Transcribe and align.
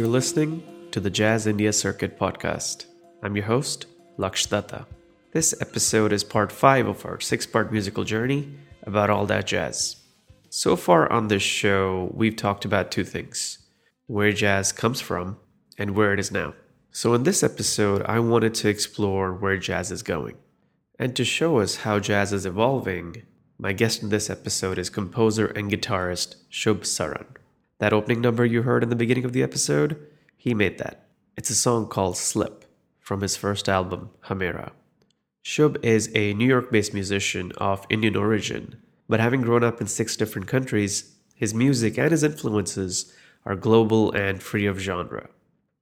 You're 0.00 0.08
listening 0.08 0.62
to 0.92 0.98
the 0.98 1.10
Jazz 1.10 1.46
India 1.46 1.74
Circuit 1.74 2.18
podcast. 2.18 2.86
I'm 3.22 3.36
your 3.36 3.44
host, 3.44 3.84
Laksh 4.16 4.48
Datta. 4.48 4.86
This 5.32 5.54
episode 5.60 6.10
is 6.10 6.24
part 6.24 6.50
5 6.50 6.86
of 6.86 7.04
our 7.04 7.20
six 7.20 7.44
part 7.44 7.70
musical 7.70 8.04
journey 8.04 8.50
about 8.84 9.10
all 9.10 9.26
that 9.26 9.46
jazz. 9.46 9.96
So 10.48 10.74
far 10.74 11.12
on 11.12 11.28
this 11.28 11.42
show, 11.42 12.10
we've 12.14 12.34
talked 12.34 12.64
about 12.64 12.90
two 12.90 13.04
things 13.04 13.58
where 14.06 14.32
jazz 14.32 14.72
comes 14.72 15.02
from 15.02 15.36
and 15.76 15.94
where 15.94 16.14
it 16.14 16.18
is 16.18 16.32
now. 16.32 16.54
So, 16.90 17.12
in 17.12 17.24
this 17.24 17.42
episode, 17.42 18.02
I 18.06 18.20
wanted 18.20 18.54
to 18.54 18.70
explore 18.70 19.34
where 19.34 19.58
jazz 19.58 19.92
is 19.92 20.02
going. 20.02 20.36
And 20.98 21.14
to 21.14 21.26
show 21.26 21.58
us 21.58 21.76
how 21.84 21.98
jazz 21.98 22.32
is 22.32 22.46
evolving, 22.46 23.26
my 23.58 23.74
guest 23.74 24.02
in 24.02 24.08
this 24.08 24.30
episode 24.30 24.78
is 24.78 24.88
composer 24.88 25.48
and 25.48 25.70
guitarist 25.70 26.36
Shubh 26.50 26.86
Saran. 26.86 27.36
That 27.80 27.94
opening 27.94 28.20
number 28.20 28.44
you 28.44 28.60
heard 28.60 28.82
in 28.82 28.90
the 28.90 28.96
beginning 28.96 29.24
of 29.24 29.32
the 29.32 29.42
episode, 29.42 30.06
he 30.36 30.52
made 30.52 30.76
that. 30.78 31.06
It's 31.38 31.48
a 31.48 31.54
song 31.54 31.88
called 31.88 32.18
Slip 32.18 32.66
from 33.00 33.22
his 33.22 33.38
first 33.38 33.70
album, 33.70 34.10
Hamera. 34.26 34.72
Shubh 35.42 35.82
is 35.82 36.10
a 36.14 36.34
New 36.34 36.46
York 36.46 36.70
based 36.70 36.92
musician 36.92 37.52
of 37.56 37.86
Indian 37.88 38.16
origin, 38.16 38.76
but 39.08 39.18
having 39.18 39.40
grown 39.40 39.64
up 39.64 39.80
in 39.80 39.86
six 39.86 40.14
different 40.14 40.46
countries, 40.46 41.16
his 41.34 41.54
music 41.54 41.98
and 41.98 42.10
his 42.10 42.22
influences 42.22 43.14
are 43.46 43.56
global 43.56 44.12
and 44.12 44.42
free 44.42 44.66
of 44.66 44.78
genre. 44.78 45.30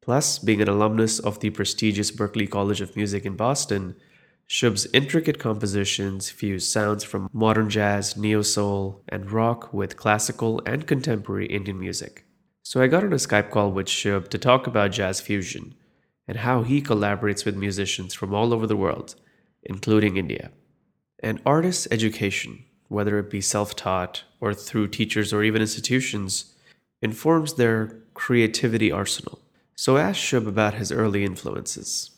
Plus, 0.00 0.38
being 0.38 0.62
an 0.62 0.68
alumnus 0.68 1.18
of 1.18 1.40
the 1.40 1.50
prestigious 1.50 2.12
Berklee 2.12 2.48
College 2.48 2.80
of 2.80 2.94
Music 2.94 3.26
in 3.26 3.34
Boston, 3.34 3.96
Shubh's 4.48 4.86
intricate 4.94 5.38
compositions 5.38 6.30
fuse 6.30 6.66
sounds 6.66 7.04
from 7.04 7.28
modern 7.34 7.68
jazz, 7.68 8.16
neo 8.16 8.40
soul, 8.40 9.02
and 9.06 9.30
rock 9.30 9.74
with 9.74 9.98
classical 9.98 10.62
and 10.64 10.86
contemporary 10.86 11.46
Indian 11.46 11.78
music. 11.78 12.24
So 12.62 12.80
I 12.80 12.86
got 12.86 13.04
on 13.04 13.12
a 13.12 13.16
Skype 13.16 13.50
call 13.50 13.70
with 13.70 13.88
Shubh 13.88 14.28
to 14.28 14.38
talk 14.38 14.66
about 14.66 14.92
jazz 14.92 15.20
fusion 15.20 15.74
and 16.26 16.38
how 16.38 16.62
he 16.62 16.80
collaborates 16.80 17.44
with 17.44 17.56
musicians 17.56 18.14
from 18.14 18.32
all 18.32 18.54
over 18.54 18.66
the 18.66 18.76
world, 18.76 19.16
including 19.64 20.16
India. 20.16 20.50
And 21.22 21.42
artists' 21.44 21.88
education, 21.90 22.64
whether 22.88 23.18
it 23.18 23.28
be 23.28 23.42
self 23.42 23.76
taught 23.76 24.24
or 24.40 24.54
through 24.54 24.88
teachers 24.88 25.30
or 25.30 25.42
even 25.42 25.60
institutions, 25.60 26.54
informs 27.02 27.54
their 27.54 27.98
creativity 28.14 28.90
arsenal. 28.90 29.42
So 29.76 29.98
I 29.98 30.02
asked 30.04 30.20
Shubh 30.20 30.48
about 30.48 30.74
his 30.74 30.90
early 30.90 31.22
influences 31.22 32.17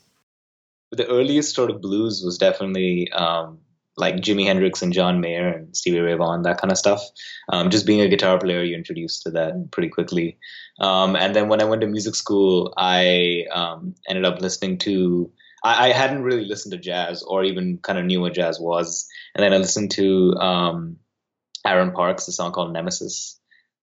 the 0.92 1.06
earliest 1.08 1.54
sort 1.54 1.70
of 1.70 1.80
blues 1.80 2.22
was 2.24 2.38
definitely 2.38 3.10
um, 3.12 3.58
like 3.96 4.16
Jimi 4.16 4.44
Hendrix 4.44 4.82
and 4.82 4.92
John 4.92 5.20
Mayer 5.20 5.48
and 5.48 5.76
Stevie 5.76 6.00
Ray 6.00 6.14
Vaughan, 6.14 6.42
that 6.42 6.60
kind 6.60 6.72
of 6.72 6.78
stuff. 6.78 7.02
Um, 7.48 7.70
just 7.70 7.86
being 7.86 8.00
a 8.00 8.08
guitar 8.08 8.38
player, 8.38 8.62
you're 8.62 8.78
introduced 8.78 9.22
to 9.22 9.30
that 9.32 9.70
pretty 9.70 9.88
quickly. 9.88 10.38
Um, 10.80 11.16
and 11.16 11.34
then 11.34 11.48
when 11.48 11.60
I 11.60 11.64
went 11.64 11.82
to 11.82 11.86
music 11.86 12.14
school, 12.14 12.72
I 12.76 13.44
um, 13.52 13.94
ended 14.08 14.24
up 14.24 14.40
listening 14.40 14.78
to. 14.78 15.30
I, 15.62 15.88
I, 15.88 15.92
hadn't 15.92 16.22
really 16.22 16.46
listened 16.46 16.72
to 16.72 16.78
jazz 16.78 17.22
or 17.22 17.44
even 17.44 17.76
kind 17.78 17.98
of 17.98 18.06
knew 18.06 18.22
what 18.22 18.32
jazz 18.32 18.58
was, 18.58 19.06
and 19.34 19.44
then 19.44 19.52
I 19.52 19.58
listened 19.58 19.90
to 19.92 20.34
um, 20.36 20.96
Aaron 21.66 21.92
Parks, 21.92 22.28
a 22.28 22.32
song 22.32 22.52
called 22.52 22.72
Nemesis, 22.72 23.38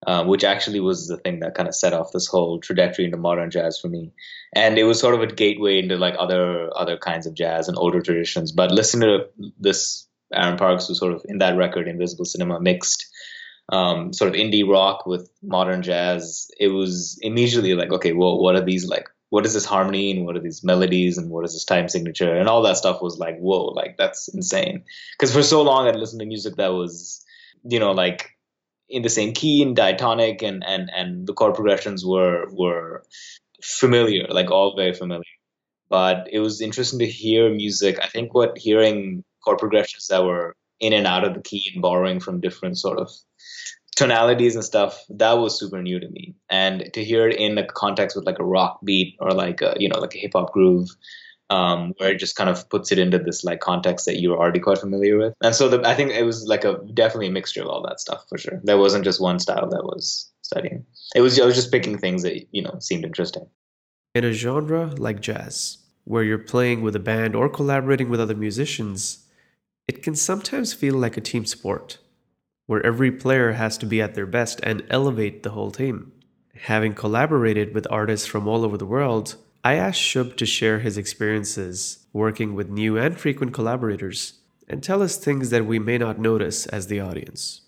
um, 0.06 0.28
which 0.28 0.44
actually 0.44 0.80
was 0.80 1.08
the 1.08 1.18
thing 1.18 1.40
that 1.40 1.56
kind 1.56 1.68
of 1.68 1.76
set 1.76 1.94
off 1.94 2.12
this 2.12 2.28
whole 2.28 2.60
trajectory 2.60 3.06
into 3.06 3.18
modern 3.18 3.50
jazz 3.50 3.80
for 3.80 3.88
me. 3.88 4.12
And 4.54 4.78
it 4.78 4.84
was 4.84 5.00
sort 5.00 5.16
of 5.16 5.22
a 5.22 5.28
gateway 5.28 5.80
into 5.80 5.98
like 5.98 6.16
other 6.20 6.70
other 6.76 6.98
kinds 6.98 7.26
of 7.26 7.34
jazz 7.34 7.68
and 7.68 7.78
older 7.78 8.02
traditions. 8.02 8.52
But 8.52 8.72
listening 8.72 9.10
to 9.10 9.52
this 9.60 10.08
Aaron 10.34 10.58
Parks 10.58 10.90
was 10.90 11.00
sort 11.00 11.14
of 11.14 11.26
in 11.28 11.40
that 11.40 11.58
record, 11.58 11.88
Invisible 11.88 12.26
Cinema, 12.26 12.60
mixed 12.60 13.08
um, 13.70 14.14
sort 14.14 14.30
of 14.30 14.40
indie 14.40 14.68
rock 14.68 15.06
with 15.06 15.30
modern 15.42 15.82
jazz. 15.82 16.50
It 16.60 16.70
was 16.70 17.18
immediately 17.22 17.74
like, 17.74 17.92
okay, 17.92 18.14
well, 18.14 18.42
what 18.42 18.56
are 18.56 18.64
these 18.64 18.88
like? 18.88 19.10
What 19.30 19.46
is 19.46 19.54
this 19.54 19.66
harmony 19.66 20.12
and 20.12 20.26
what 20.26 20.38
are 20.38 20.42
these 20.42 20.64
melodies 20.64 21.18
and 21.18 21.30
what 21.30 21.44
is 21.44 21.52
this 21.52 21.66
time 21.66 21.90
signature 21.90 22.34
and 22.34 22.48
all 22.48 22.62
that 22.62 22.78
stuff 22.78 23.02
was 23.02 23.18
like, 23.18 23.38
whoa, 23.40 23.66
like 23.66 23.98
that's 23.98 24.30
insane. 24.30 24.84
Because 25.14 25.34
for 25.34 25.44
so 25.44 25.62
long 25.62 25.86
I'd 25.86 25.98
listened 25.98 26.22
to 26.22 26.26
music 26.26 26.56
that 26.56 26.70
was, 26.70 27.26
you 27.66 27.78
know, 27.78 27.92
like 27.92 28.37
in 28.90 29.02
the 29.02 29.10
same 29.10 29.34
key 29.34 29.62
in 29.62 29.74
diatonic 29.74 30.42
and 30.42 30.64
and 30.66 30.90
and 30.96 31.28
the 31.28 31.34
chord 31.34 31.56
progressions 31.56 32.06
were 32.06 32.46
were 32.52 33.04
familiar 33.64 34.28
like 34.30 34.52
all 34.52 34.76
very 34.76 34.94
familiar. 34.94 35.24
But 35.90 36.28
it 36.32 36.40
was 36.40 36.62
interesting 36.62 37.00
to 37.00 37.06
hear 37.06 37.50
music. 37.50 38.00
I 38.02 38.08
think 38.08 38.34
what 38.34 38.58
hearing 38.58 39.24
chord 39.44 39.60
progressions 39.60 40.08
that 40.08 40.26
were 40.26 40.56
in 40.80 40.94
and 40.94 41.08
out 41.08 41.24
of 41.24 41.34
the 41.34 41.42
key 41.42 41.72
and 41.74 41.82
borrowing 41.82 42.20
from 42.20 42.42
different 42.42 42.78
sort 42.78 43.00
of 43.00 43.10
tonalities 43.96 44.56
and 44.56 44.64
stuff 44.64 45.04
that 45.10 45.34
was 45.40 45.58
super 45.58 45.82
new 45.82 46.00
to 46.00 46.08
me. 46.10 46.36
And 46.50 46.90
to 46.94 47.04
hear 47.04 47.28
it 47.28 47.38
in 47.38 47.58
a 47.58 47.66
context 47.66 48.16
with 48.16 48.26
like 48.26 48.40
a 48.40 48.46
rock 48.46 48.80
beat 48.84 49.16
or 49.20 49.32
like 49.32 49.62
a 49.62 49.76
you 49.80 49.90
know 49.90 50.00
like 50.00 50.16
a 50.16 50.20
hip 50.20 50.32
hop 50.36 50.54
groove 50.54 50.90
um, 51.50 51.94
where 51.98 52.12
it 52.12 52.20
just 52.20 52.36
kind 52.36 52.50
of 52.50 52.70
puts 52.70 52.92
it 52.92 53.00
into 53.00 53.20
this 53.20 53.44
like 53.44 53.60
context 53.60 54.06
that 54.06 54.20
you're 54.20 54.38
already 54.38 54.60
quite 54.60 54.80
familiar 54.80 55.18
with. 55.18 55.34
And 55.42 55.56
so 55.56 55.70
the, 55.70 55.88
I 55.88 55.96
think 55.96 56.12
it 56.12 56.24
was 56.24 56.46
like 56.46 56.66
a 56.66 56.80
definitely 56.94 57.28
a 57.28 57.32
mixture 57.32 57.62
of 57.62 57.68
all 57.68 57.82
that 57.84 58.00
stuff 58.00 58.26
for 58.28 58.38
sure. 58.38 58.60
There 58.64 58.78
wasn't 58.78 59.06
just 59.06 59.22
one 59.22 59.40
style 59.40 59.70
that 59.70 59.84
was 59.84 60.32
studying. 60.42 60.86
It 61.16 61.22
was 61.22 61.40
I 61.40 61.46
was 61.46 61.56
just 61.56 61.72
picking 61.72 61.98
things 61.98 62.24
that 62.24 62.48
you 62.52 62.62
know 62.62 62.78
seemed 62.80 63.06
interesting. 63.06 63.48
In 64.14 64.26
a 64.26 64.34
genre 64.34 64.88
like 64.98 65.22
jazz, 65.22 65.78
where 66.04 66.24
you're 66.24 66.38
playing 66.38 66.82
with 66.82 66.96
a 66.96 67.00
band 67.00 67.36
or 67.36 67.50
collaborating 67.50 68.10
with 68.10 68.20
other 68.20 68.36
musicians, 68.36 69.26
it 69.88 70.04
can 70.04 70.16
sometimes 70.16 70.74
feel 70.74 70.96
like 70.96 71.18
a 71.18 71.22
team 71.22 71.46
sport, 71.46 71.98
where 72.66 72.86
every 72.86 73.12
player 73.12 73.54
has 73.54 73.78
to 73.78 73.86
be 73.86 74.02
at 74.02 74.16
their 74.16 74.26
best 74.26 74.60
and 74.64 74.84
elevate 74.90 75.44
the 75.44 75.52
whole 75.52 75.72
team. 75.72 76.12
Having 76.64 76.96
collaborated 76.96 77.76
with 77.76 77.86
artists 77.92 78.26
from 78.26 78.48
all 78.48 78.66
over 78.66 78.78
the 78.78 78.86
world, 78.86 79.36
I 79.68 79.74
asked 79.74 80.00
Shubh 80.00 80.38
to 80.38 80.46
share 80.46 80.80
his 80.80 80.98
experiences 80.98 82.06
working 82.14 82.56
with 82.56 82.70
new 82.70 82.98
and 82.98 83.20
frequent 83.20 83.54
collaborators 83.54 84.40
and 84.70 84.82
tell 84.82 85.04
us 85.04 85.18
things 85.18 85.50
that 85.50 85.66
we 85.66 85.78
may 85.78 85.98
not 85.98 86.18
notice 86.18 86.68
as 86.68 86.88
the 86.88 87.02
audience. 87.02 87.60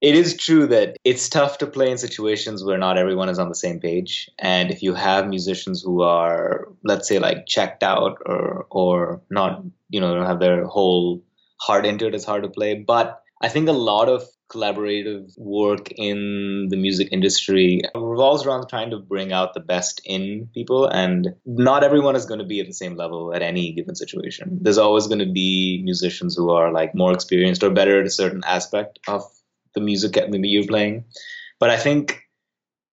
It 0.00 0.14
is 0.14 0.36
true 0.36 0.68
that 0.68 0.96
it's 1.02 1.28
tough 1.28 1.58
to 1.58 1.66
play 1.66 1.90
in 1.90 1.98
situations 1.98 2.62
where 2.62 2.78
not 2.78 2.98
everyone 2.98 3.28
is 3.28 3.40
on 3.40 3.48
the 3.48 3.56
same 3.56 3.80
page. 3.80 4.30
And 4.38 4.70
if 4.70 4.80
you 4.80 4.94
have 4.94 5.26
musicians 5.26 5.82
who 5.82 6.02
are, 6.02 6.68
let's 6.84 7.08
say, 7.08 7.18
like 7.18 7.46
checked 7.46 7.82
out 7.82 8.18
or 8.26 8.68
or 8.70 9.20
not, 9.28 9.64
you 9.88 10.00
know, 10.00 10.14
don't 10.14 10.26
have 10.26 10.38
their 10.38 10.64
whole 10.66 11.20
heart 11.56 11.84
into 11.84 12.06
it, 12.06 12.14
it's 12.14 12.24
hard 12.24 12.44
to 12.44 12.48
play. 12.48 12.76
But 12.76 13.24
I 13.40 13.48
think 13.48 13.68
a 13.68 13.72
lot 13.72 14.08
of 14.08 14.22
collaborative 14.50 15.32
work 15.38 15.92
in 15.92 16.68
the 16.70 16.76
music 16.76 17.08
industry 17.12 17.82
revolves 17.94 18.44
around 18.44 18.68
trying 18.68 18.90
to 18.90 18.98
bring 18.98 19.32
out 19.32 19.54
the 19.54 19.60
best 19.60 20.00
in 20.04 20.48
people 20.52 20.86
and 20.86 21.28
not 21.46 21.84
everyone 21.84 22.16
is 22.16 22.26
going 22.26 22.40
to 22.40 22.46
be 22.46 22.60
at 22.60 22.66
the 22.66 22.74
same 22.74 22.96
level 22.96 23.32
at 23.32 23.42
any 23.42 23.72
given 23.72 23.94
situation. 23.94 24.58
There's 24.60 24.78
always 24.78 25.06
going 25.06 25.20
to 25.20 25.32
be 25.32 25.80
musicians 25.84 26.36
who 26.36 26.50
are 26.50 26.72
like 26.72 26.94
more 26.94 27.12
experienced 27.12 27.62
or 27.62 27.70
better 27.70 28.00
at 28.00 28.06
a 28.06 28.10
certain 28.10 28.42
aspect 28.44 28.98
of 29.06 29.22
the 29.74 29.80
music 29.80 30.12
that 30.14 30.28
you're 30.32 30.66
playing. 30.66 31.04
But 31.58 31.70
i 31.70 31.76
think 31.76 32.20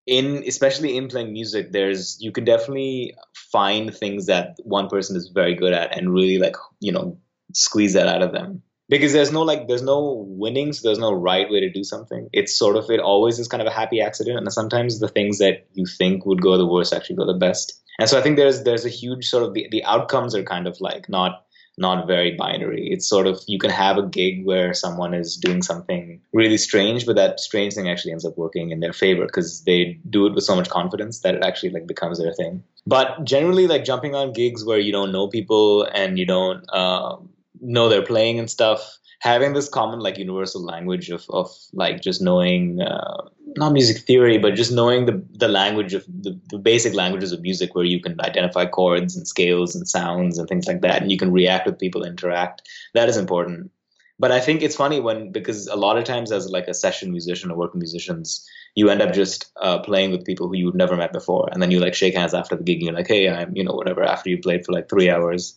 in 0.05 0.43
especially 0.47 0.95
in 0.95 1.09
playing 1.09 1.33
music 1.33 1.71
there's 1.71 2.17
you 2.21 2.31
can 2.31 2.45
definitely 2.45 3.15
find 3.33 3.93
things 3.93 4.25
that 4.25 4.55
one 4.63 4.87
person 4.87 5.15
is 5.15 5.27
very 5.27 5.53
good 5.53 5.73
at 5.73 5.95
and 5.97 6.13
really 6.13 6.37
like 6.37 6.55
you 6.79 6.91
know 6.91 7.17
squeeze 7.53 7.93
that 7.93 8.07
out 8.07 8.21
of 8.21 8.31
them 8.31 8.61
because 8.89 9.13
there's 9.13 9.31
no 9.31 9.41
like 9.41 9.67
there's 9.67 9.81
no 9.81 10.25
winnings 10.27 10.81
there's 10.81 10.99
no 10.99 11.13
right 11.13 11.49
way 11.49 11.59
to 11.59 11.69
do 11.69 11.83
something. 11.83 12.29
It's 12.33 12.57
sort 12.57 12.75
of 12.75 12.89
it 12.89 12.99
always 12.99 13.39
is 13.39 13.47
kind 13.47 13.61
of 13.61 13.67
a 13.67 13.71
happy 13.71 14.01
accident 14.01 14.37
and 14.37 14.51
sometimes 14.51 14.99
the 14.99 15.09
things 15.09 15.39
that 15.39 15.67
you 15.73 15.85
think 15.85 16.25
would 16.25 16.41
go 16.41 16.57
the 16.57 16.65
worst 16.65 16.93
actually 16.93 17.17
go 17.17 17.25
the 17.25 17.33
best. 17.33 17.81
And 17.99 18.07
so 18.07 18.17
i 18.17 18.21
think 18.21 18.37
there's 18.37 18.63
there's 18.63 18.85
a 18.85 18.89
huge 18.89 19.27
sort 19.27 19.43
of 19.43 19.53
the, 19.53 19.67
the 19.71 19.83
outcomes 19.83 20.35
are 20.35 20.43
kind 20.43 20.67
of 20.67 20.79
like 20.79 21.09
not 21.09 21.43
not 21.79 22.07
very 22.07 22.35
binary. 22.35 22.89
It's 22.91 23.07
sort 23.07 23.27
of 23.27 23.39
you 23.47 23.59
can 23.59 23.69
have 23.69 23.97
a 23.97 24.07
gig 24.07 24.45
where 24.45 24.73
someone 24.73 25.13
is 25.13 25.37
doing 25.37 25.61
something 25.61 26.19
really 26.33 26.57
strange 26.57 27.05
but 27.05 27.15
that 27.15 27.39
strange 27.39 27.75
thing 27.75 27.87
actually 27.87 28.13
ends 28.13 28.25
up 28.25 28.37
working 28.37 28.71
in 28.71 28.79
their 28.79 28.93
favor 28.93 29.25
because 29.25 29.63
they 29.63 29.99
do 30.09 30.25
it 30.25 30.33
with 30.33 30.43
so 30.43 30.55
much 30.55 30.69
confidence 30.69 31.19
that 31.19 31.35
it 31.35 31.43
actually 31.43 31.69
like 31.69 31.85
becomes 31.85 32.17
their 32.19 32.33
thing. 32.33 32.63
But 32.87 33.23
generally 33.25 33.67
like 33.67 33.83
jumping 33.83 34.15
on 34.15 34.33
gigs 34.33 34.65
where 34.65 34.79
you 34.79 34.91
don't 34.91 35.11
know 35.11 35.27
people 35.27 35.83
and 35.83 36.17
you 36.17 36.25
don't 36.25 36.67
um, 36.73 37.29
know 37.61 37.89
they're 37.89 38.01
playing 38.01 38.39
and 38.39 38.49
stuff 38.49 38.97
having 39.19 39.53
this 39.53 39.69
common 39.69 39.99
like 39.99 40.17
universal 40.17 40.63
language 40.63 41.09
of, 41.09 41.25
of 41.29 41.49
like 41.73 42.01
just 42.01 42.21
knowing 42.21 42.81
uh, 42.81 43.27
not 43.55 43.73
music 43.73 43.97
theory 44.03 44.37
but 44.37 44.55
just 44.55 44.71
knowing 44.71 45.05
the, 45.05 45.23
the 45.31 45.47
language 45.47 45.93
of 45.93 46.05
the, 46.05 46.39
the 46.49 46.57
basic 46.57 46.93
languages 46.93 47.31
of 47.31 47.41
music 47.41 47.73
where 47.73 47.85
you 47.85 47.99
can 47.99 48.19
identify 48.21 48.65
chords 48.65 49.15
and 49.15 49.27
scales 49.27 49.75
and 49.75 49.87
sounds 49.87 50.37
and 50.37 50.47
things 50.47 50.67
like 50.67 50.81
that 50.81 51.01
and 51.01 51.11
you 51.11 51.17
can 51.17 51.31
react 51.31 51.65
with 51.65 51.79
people 51.79 52.03
interact. 52.03 52.67
That 52.93 53.09
is 53.09 53.17
important. 53.17 53.71
But 54.19 54.31
i 54.31 54.39
think 54.39 54.63
it's 54.63 54.75
funny 54.75 54.99
when 54.99 55.31
because 55.31 55.67
a 55.67 55.75
lot 55.75 55.97
of 55.97 56.03
times 56.03 56.31
as 56.31 56.49
like 56.49 56.67
a 56.67 56.73
session 56.73 57.11
musician 57.11 57.51
or 57.51 57.57
working 57.57 57.79
musicians 57.79 58.47
you 58.73 58.89
end 58.89 59.01
up 59.01 59.13
just 59.13 59.51
uh, 59.61 59.77
playing 59.79 60.11
with 60.11 60.25
people 60.25 60.47
who 60.47 60.55
you've 60.55 60.73
never 60.73 60.95
met 60.95 61.13
before 61.13 61.47
and 61.51 61.61
then 61.61 61.69
you 61.69 61.79
like 61.79 61.93
shake 61.93 62.15
hands 62.15 62.33
after 62.33 62.55
the 62.55 62.63
gig 62.63 62.77
and 62.77 62.85
you're 62.87 62.95
like 62.95 63.07
hey 63.07 63.29
i'm 63.29 63.55
you 63.55 63.63
know 63.63 63.73
whatever 63.73 64.03
after 64.03 64.31
you 64.31 64.39
played 64.39 64.65
for 64.65 64.71
like 64.71 64.89
three 64.89 65.07
hours 65.07 65.55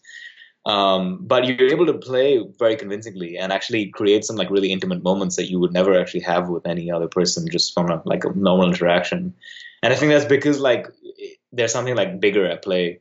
Um, 0.67 1.19
but 1.23 1.47
you're 1.47 1.71
able 1.71 1.87
to 1.87 1.95
play 1.95 2.45
very 2.59 2.77
convincingly 2.77 3.39
and 3.39 3.53
actually 3.53 3.87
create 3.87 4.25
some 4.25 4.37
like 4.37 4.51
really 4.51 4.73
intimate 4.73 5.03
moments 5.03 5.37
that 5.37 5.51
you 5.51 5.59
would 5.59 5.73
never 5.73 5.99
actually 5.99 6.21
have 6.21 6.49
with 6.49 6.67
any 6.67 6.91
other 6.91 7.09
person 7.09 7.49
just 7.51 7.73
from 7.73 7.91
a, 7.91 8.03
like 8.05 8.25
a 8.25 8.33
normal 8.35 8.69
interaction. 8.69 9.35
And 9.83 9.93
I 9.93 9.97
think 9.97 10.13
that's 10.13 10.27
because 10.27 10.61
like 10.61 10.87
there's 11.53 11.73
something 11.73 11.97
like 11.97 12.21
bigger 12.21 12.47
at 12.47 12.63
play 12.63 13.01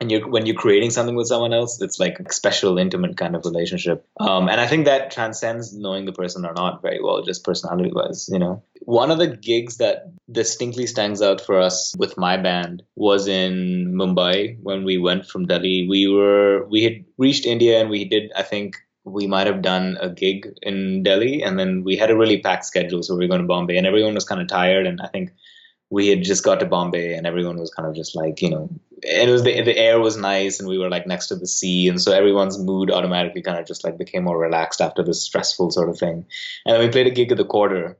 and 0.00 0.10
you're 0.10 0.28
when 0.28 0.46
you're 0.46 0.54
creating 0.54 0.90
something 0.90 1.16
with 1.16 1.26
someone 1.26 1.52
else 1.52 1.80
it's 1.80 1.98
like 1.98 2.18
a 2.20 2.32
special 2.32 2.78
intimate 2.78 3.16
kind 3.16 3.34
of 3.34 3.44
relationship. 3.44 4.06
Um, 4.20 4.48
and 4.48 4.60
i 4.60 4.66
think 4.66 4.84
that 4.84 5.10
transcends 5.10 5.76
knowing 5.76 6.04
the 6.04 6.12
person 6.12 6.44
or 6.44 6.52
not 6.52 6.82
very 6.82 7.02
well 7.02 7.22
just 7.22 7.44
personality 7.44 7.90
wise 7.92 8.28
you 8.30 8.38
know? 8.38 8.62
One 8.82 9.10
of 9.10 9.18
the 9.18 9.36
gigs 9.36 9.76
that 9.78 10.10
distinctly 10.32 10.86
stands 10.86 11.20
out 11.20 11.40
for 11.40 11.58
us 11.58 11.94
with 11.98 12.16
my 12.16 12.36
band 12.36 12.82
was 12.96 13.28
in 13.28 13.92
mumbai 13.94 14.58
when 14.62 14.84
we 14.84 14.96
went 14.96 15.26
from 15.26 15.46
delhi. 15.46 15.86
We 15.88 16.08
were 16.08 16.66
we 16.68 16.84
had 16.84 17.04
reached 17.18 17.46
india 17.46 17.80
and 17.80 17.90
we 17.90 18.04
did 18.04 18.32
i 18.36 18.42
think 18.42 18.76
we 19.04 19.26
might 19.26 19.46
have 19.46 19.62
done 19.62 19.96
a 20.00 20.08
gig 20.08 20.48
in 20.62 21.02
delhi 21.02 21.42
and 21.42 21.58
then 21.58 21.82
we 21.82 21.96
had 21.96 22.10
a 22.10 22.16
really 22.16 22.40
packed 22.40 22.66
schedule. 22.66 23.02
So 23.02 23.14
we 23.14 23.24
were 23.24 23.28
going 23.28 23.40
to 23.40 23.46
bombay 23.46 23.76
and 23.76 23.86
everyone 23.86 24.14
was 24.14 24.24
kind 24.24 24.40
of 24.40 24.48
tired 24.48 24.86
and 24.86 25.00
i 25.00 25.06
think 25.06 25.32
we 25.90 26.08
had 26.08 26.22
just 26.22 26.44
got 26.44 26.60
to 26.60 26.66
Bombay 26.66 27.14
and 27.14 27.26
everyone 27.26 27.58
was 27.58 27.72
kind 27.72 27.88
of 27.88 27.94
just 27.94 28.14
like, 28.14 28.42
you 28.42 28.50
know, 28.50 28.68
it 29.02 29.28
was 29.28 29.42
the, 29.42 29.62
the 29.62 29.76
air 29.76 29.98
was 30.00 30.16
nice 30.16 30.60
and 30.60 30.68
we 30.68 30.78
were 30.78 30.90
like 30.90 31.06
next 31.06 31.28
to 31.28 31.36
the 31.36 31.46
sea. 31.46 31.88
And 31.88 32.00
so 32.00 32.12
everyone's 32.12 32.58
mood 32.58 32.90
automatically 32.90 33.42
kind 33.42 33.58
of 33.58 33.66
just 33.66 33.84
like 33.84 33.96
became 33.96 34.24
more 34.24 34.38
relaxed 34.38 34.80
after 34.80 35.02
this 35.02 35.22
stressful 35.22 35.70
sort 35.70 35.88
of 35.88 35.98
thing. 35.98 36.26
And 36.66 36.74
then 36.74 36.80
we 36.80 36.88
played 36.88 37.06
a 37.06 37.10
gig 37.10 37.32
at 37.32 37.38
the 37.38 37.44
quarter. 37.44 37.98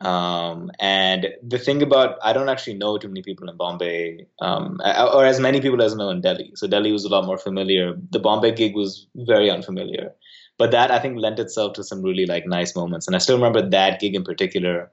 Um, 0.00 0.70
and 0.80 1.28
the 1.46 1.58
thing 1.58 1.82
about, 1.82 2.18
I 2.22 2.32
don't 2.32 2.48
actually 2.48 2.74
know 2.74 2.96
too 2.98 3.08
many 3.08 3.22
people 3.22 3.48
in 3.50 3.56
Bombay, 3.56 4.26
um, 4.40 4.80
or 4.82 5.26
as 5.26 5.38
many 5.38 5.60
people 5.60 5.82
as 5.82 5.92
I 5.92 5.96
know 5.96 6.08
in 6.08 6.22
Delhi. 6.22 6.52
So 6.54 6.66
Delhi 6.66 6.90
was 6.90 7.04
a 7.04 7.10
lot 7.10 7.26
more 7.26 7.38
familiar. 7.38 7.94
The 8.10 8.18
Bombay 8.18 8.52
gig 8.52 8.74
was 8.74 9.06
very 9.14 9.50
unfamiliar. 9.50 10.14
But 10.58 10.72
that 10.72 10.90
I 10.90 10.98
think 10.98 11.18
lent 11.18 11.38
itself 11.38 11.74
to 11.74 11.84
some 11.84 12.02
really 12.02 12.26
like 12.26 12.46
nice 12.46 12.74
moments. 12.74 13.06
And 13.06 13.14
I 13.14 13.18
still 13.18 13.36
remember 13.36 13.68
that 13.70 14.00
gig 14.00 14.14
in 14.14 14.24
particular 14.24 14.90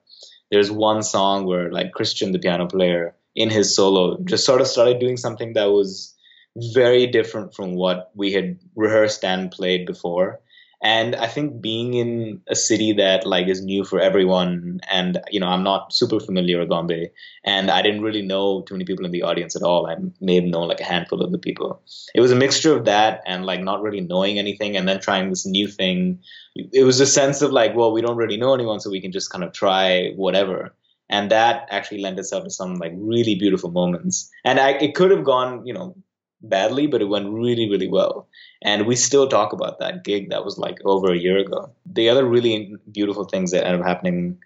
there's 0.51 0.71
one 0.71 1.03
song 1.03 1.45
where 1.45 1.71
like 1.71 1.91
Christian, 1.91 2.31
the 2.31 2.39
piano 2.39 2.67
player, 2.67 3.15
in 3.35 3.49
his 3.49 3.75
solo, 3.75 4.17
just 4.23 4.45
sort 4.45 4.61
of 4.61 4.67
started 4.67 4.99
doing 4.99 5.17
something 5.17 5.53
that 5.53 5.65
was 5.65 6.15
very 6.73 7.07
different 7.07 7.53
from 7.53 7.75
what 7.75 8.11
we 8.15 8.33
had 8.33 8.59
rehearsed 8.75 9.23
and 9.23 9.51
played 9.51 9.85
before 9.85 10.39
and 10.81 11.15
i 11.15 11.27
think 11.27 11.61
being 11.61 11.93
in 11.93 12.41
a 12.47 12.55
city 12.55 12.93
that 12.93 13.25
like 13.25 13.47
is 13.47 13.63
new 13.63 13.83
for 13.83 13.99
everyone 13.99 14.79
and 14.91 15.19
you 15.31 15.39
know 15.39 15.47
i'm 15.47 15.63
not 15.63 15.93
super 15.93 16.19
familiar 16.19 16.59
with 16.59 16.69
bombay 16.69 17.09
and 17.43 17.71
i 17.71 17.81
didn't 17.81 18.01
really 18.01 18.21
know 18.21 18.61
too 18.61 18.73
many 18.73 18.85
people 18.85 19.05
in 19.05 19.11
the 19.11 19.23
audience 19.23 19.55
at 19.55 19.63
all. 19.63 19.87
I 19.87 19.95
may 20.21 20.35
have 20.35 20.43
known 20.43 20.67
like 20.67 20.81
a 20.81 20.85
handful 20.85 21.21
of 21.21 21.31
the 21.31 21.37
people. 21.37 21.81
It 22.13 22.21
was 22.21 22.31
a 22.31 22.35
mixture 22.35 22.75
of 22.75 22.85
that 22.85 23.21
and 23.25 23.45
like 23.45 23.61
not 23.61 23.81
really 23.81 24.01
knowing 24.01 24.39
anything 24.39 24.75
and 24.75 24.87
then 24.87 24.99
trying 24.99 25.29
this 25.29 25.45
new 25.45 25.67
thing. 25.67 26.19
It 26.55 26.83
was 26.83 26.99
a 26.99 27.05
sense 27.05 27.41
of 27.41 27.51
like 27.51 27.75
well 27.75 27.91
we 27.91 28.01
don't 28.01 28.17
really 28.17 28.37
know 28.37 28.53
anyone 28.53 28.79
so 28.79 28.89
we 28.89 29.01
can 29.01 29.11
just 29.11 29.31
kind 29.31 29.43
of 29.43 29.53
try 29.53 30.11
whatever. 30.15 30.73
And 31.09 31.31
that 31.31 31.67
actually 31.71 32.01
lent 32.01 32.19
itself 32.19 32.43
to 32.43 32.49
some 32.49 32.75
like 32.75 32.91
really 32.95 33.35
beautiful 33.35 33.71
moments. 33.71 34.29
And 34.43 34.59
I, 34.59 34.71
it 34.71 34.93
could 34.95 35.11
have 35.11 35.23
gone 35.23 35.65
you 35.65 35.73
know 35.73 35.95
badly 36.41 36.87
but 36.87 37.01
it 37.01 37.05
went 37.09 37.29
really 37.29 37.69
really 37.69 37.87
well 37.87 38.27
and 38.61 38.85
we 38.85 38.95
still 38.95 39.27
talk 39.27 39.53
about 39.53 39.79
that 39.79 40.03
gig 40.03 40.29
that 40.29 40.45
was 40.45 40.57
like 40.57 40.77
over 40.85 41.11
a 41.11 41.17
year 41.17 41.37
ago. 41.37 41.71
The 41.85 42.09
other 42.09 42.25
really 42.25 42.75
beautiful 42.91 43.25
things 43.25 43.51
that 43.51 43.65
ended 43.65 43.81
up 43.81 43.87
happening 43.87 44.37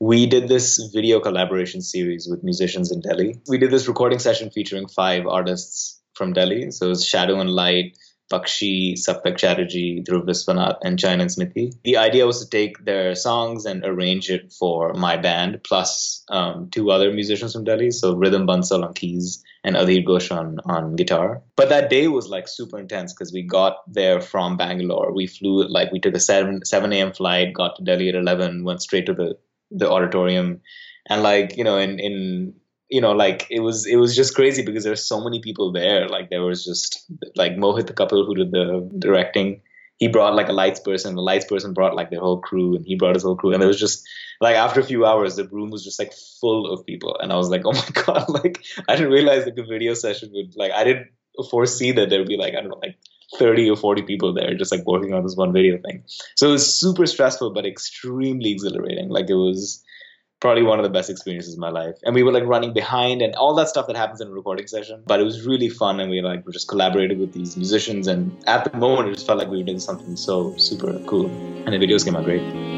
we 0.00 0.26
did 0.26 0.48
this 0.48 0.90
video 0.92 1.20
collaboration 1.20 1.80
series 1.80 2.26
with 2.28 2.42
musicians 2.42 2.90
in 2.90 3.00
Delhi. 3.00 3.40
We 3.48 3.58
did 3.58 3.70
this 3.70 3.88
recording 3.88 4.18
session 4.18 4.50
featuring 4.50 4.88
five 4.88 5.26
artists 5.26 6.00
from 6.14 6.32
Delhi. 6.32 6.70
So 6.72 6.86
it 6.86 6.88
was 6.90 7.06
Shadow 7.06 7.40
and 7.40 7.50
Light, 7.50 7.96
Bakshi, 8.30 8.94
Saptak 8.94 9.36
Chatterjee, 9.36 10.02
Dhruv 10.02 10.26
Viswanath, 10.26 10.78
and 10.82 11.02
and 11.04 11.30
Smiti. 11.30 11.74
The 11.84 11.98
idea 11.98 12.26
was 12.26 12.42
to 12.42 12.48
take 12.48 12.84
their 12.84 13.14
songs 13.14 13.66
and 13.66 13.84
arrange 13.84 14.30
it 14.30 14.52
for 14.52 14.94
my 14.94 15.16
band, 15.16 15.62
plus 15.62 16.24
um, 16.28 16.70
two 16.70 16.90
other 16.90 17.12
musicians 17.12 17.52
from 17.52 17.64
Delhi, 17.64 17.90
so 17.90 18.14
Rhythm 18.14 18.46
Bansal 18.46 18.84
on 18.84 18.94
keys 18.94 19.44
and 19.62 19.76
Adhir 19.76 20.06
Ghosh 20.06 20.34
on, 20.34 20.58
on 20.64 20.96
guitar. 20.96 21.42
But 21.56 21.68
that 21.68 21.90
day 21.90 22.08
was 22.08 22.28
like 22.28 22.48
super 22.48 22.78
intense 22.78 23.12
because 23.12 23.32
we 23.32 23.42
got 23.42 23.78
there 23.92 24.20
from 24.20 24.56
Bangalore. 24.56 25.12
We 25.12 25.26
flew, 25.26 25.66
like, 25.68 25.92
we 25.92 26.00
took 26.00 26.14
a 26.14 26.20
7, 26.20 26.64
7 26.64 26.92
a.m. 26.92 27.12
flight, 27.12 27.54
got 27.54 27.76
to 27.76 27.84
Delhi 27.84 28.08
at 28.08 28.14
11, 28.14 28.64
went 28.64 28.82
straight 28.82 29.06
to 29.06 29.14
the, 29.14 29.38
the 29.70 29.90
auditorium. 29.90 30.60
And, 31.06 31.22
like, 31.22 31.56
you 31.56 31.64
know, 31.64 31.76
in, 31.78 31.98
in 31.98 32.54
you 32.88 33.00
know, 33.00 33.12
like 33.12 33.46
it 33.50 33.60
was 33.60 33.86
it 33.86 33.96
was 33.96 34.14
just 34.14 34.34
crazy 34.34 34.62
because 34.62 34.84
there's 34.84 35.04
so 35.04 35.22
many 35.22 35.40
people 35.40 35.72
there. 35.72 36.08
Like 36.08 36.30
there 36.30 36.42
was 36.42 36.64
just 36.64 37.10
like 37.34 37.52
Mohit, 37.52 37.86
the 37.86 37.92
couple 37.92 38.24
who 38.24 38.34
did 38.34 38.50
the 38.50 38.88
directing. 38.98 39.62
He 39.98 40.08
brought 40.08 40.34
like 40.34 40.48
a 40.48 40.52
lights 40.52 40.80
person. 40.80 41.14
The 41.14 41.22
lights 41.22 41.46
person 41.46 41.72
brought 41.72 41.94
like 41.94 42.10
their 42.10 42.20
whole 42.20 42.40
crew, 42.40 42.74
and 42.76 42.84
he 42.84 42.96
brought 42.96 43.14
his 43.14 43.22
whole 43.22 43.36
crew. 43.36 43.52
And 43.54 43.62
it 43.62 43.66
was 43.66 43.78
just 43.78 44.06
like 44.40 44.56
after 44.56 44.80
a 44.80 44.84
few 44.84 45.06
hours, 45.06 45.36
the 45.36 45.48
room 45.48 45.70
was 45.70 45.84
just 45.84 45.98
like 45.98 46.12
full 46.40 46.70
of 46.72 46.84
people. 46.84 47.16
And 47.20 47.32
I 47.32 47.36
was 47.36 47.48
like, 47.48 47.62
oh 47.64 47.72
my 47.72 48.02
god! 48.04 48.28
Like 48.28 48.64
I 48.88 48.96
didn't 48.96 49.12
realize 49.12 49.44
that 49.44 49.56
the 49.56 49.64
video 49.64 49.94
session 49.94 50.30
would 50.34 50.56
like 50.56 50.72
I 50.72 50.84
didn't 50.84 51.08
foresee 51.50 51.92
that 51.92 52.10
there 52.10 52.18
would 52.18 52.28
be 52.28 52.36
like 52.36 52.54
I 52.54 52.60
don't 52.60 52.68
know 52.68 52.80
like 52.82 52.96
30 53.38 53.70
or 53.70 53.76
40 53.76 54.02
people 54.02 54.32
there 54.32 54.54
just 54.54 54.70
like 54.70 54.86
working 54.86 55.14
on 55.14 55.22
this 55.22 55.36
one 55.36 55.52
video 55.52 55.78
thing. 55.78 56.04
So 56.36 56.48
it 56.48 56.52
was 56.52 56.78
super 56.78 57.06
stressful 57.06 57.52
but 57.52 57.66
extremely 57.66 58.50
exhilarating. 58.50 59.08
Like 59.08 59.30
it 59.30 59.34
was 59.34 59.83
probably 60.44 60.62
one 60.62 60.78
of 60.78 60.82
the 60.82 60.90
best 60.90 61.08
experiences 61.08 61.54
of 61.54 61.58
my 61.58 61.70
life. 61.70 61.96
And 62.02 62.14
we 62.14 62.22
were 62.22 62.30
like 62.30 62.44
running 62.44 62.74
behind 62.74 63.22
and 63.22 63.34
all 63.36 63.54
that 63.54 63.70
stuff 63.70 63.86
that 63.86 63.96
happens 63.96 64.20
in 64.20 64.28
a 64.28 64.30
recording 64.30 64.66
session. 64.66 65.02
But 65.06 65.18
it 65.18 65.24
was 65.24 65.46
really 65.46 65.70
fun 65.70 66.00
and 66.00 66.10
we 66.10 66.20
like 66.20 66.44
we 66.44 66.52
just 66.52 66.68
collaborated 66.68 67.18
with 67.18 67.32
these 67.32 67.56
musicians 67.56 68.06
and 68.06 68.30
at 68.46 68.70
the 68.70 68.76
moment 68.76 69.08
it 69.08 69.14
just 69.14 69.26
felt 69.26 69.38
like 69.38 69.48
we 69.48 69.56
were 69.56 69.64
doing 69.64 69.80
something 69.80 70.16
so 70.16 70.54
super 70.58 70.98
cool. 71.06 71.28
And 71.64 71.72
the 71.72 71.78
videos 71.78 72.04
came 72.04 72.14
out 72.14 72.24
great. 72.24 72.73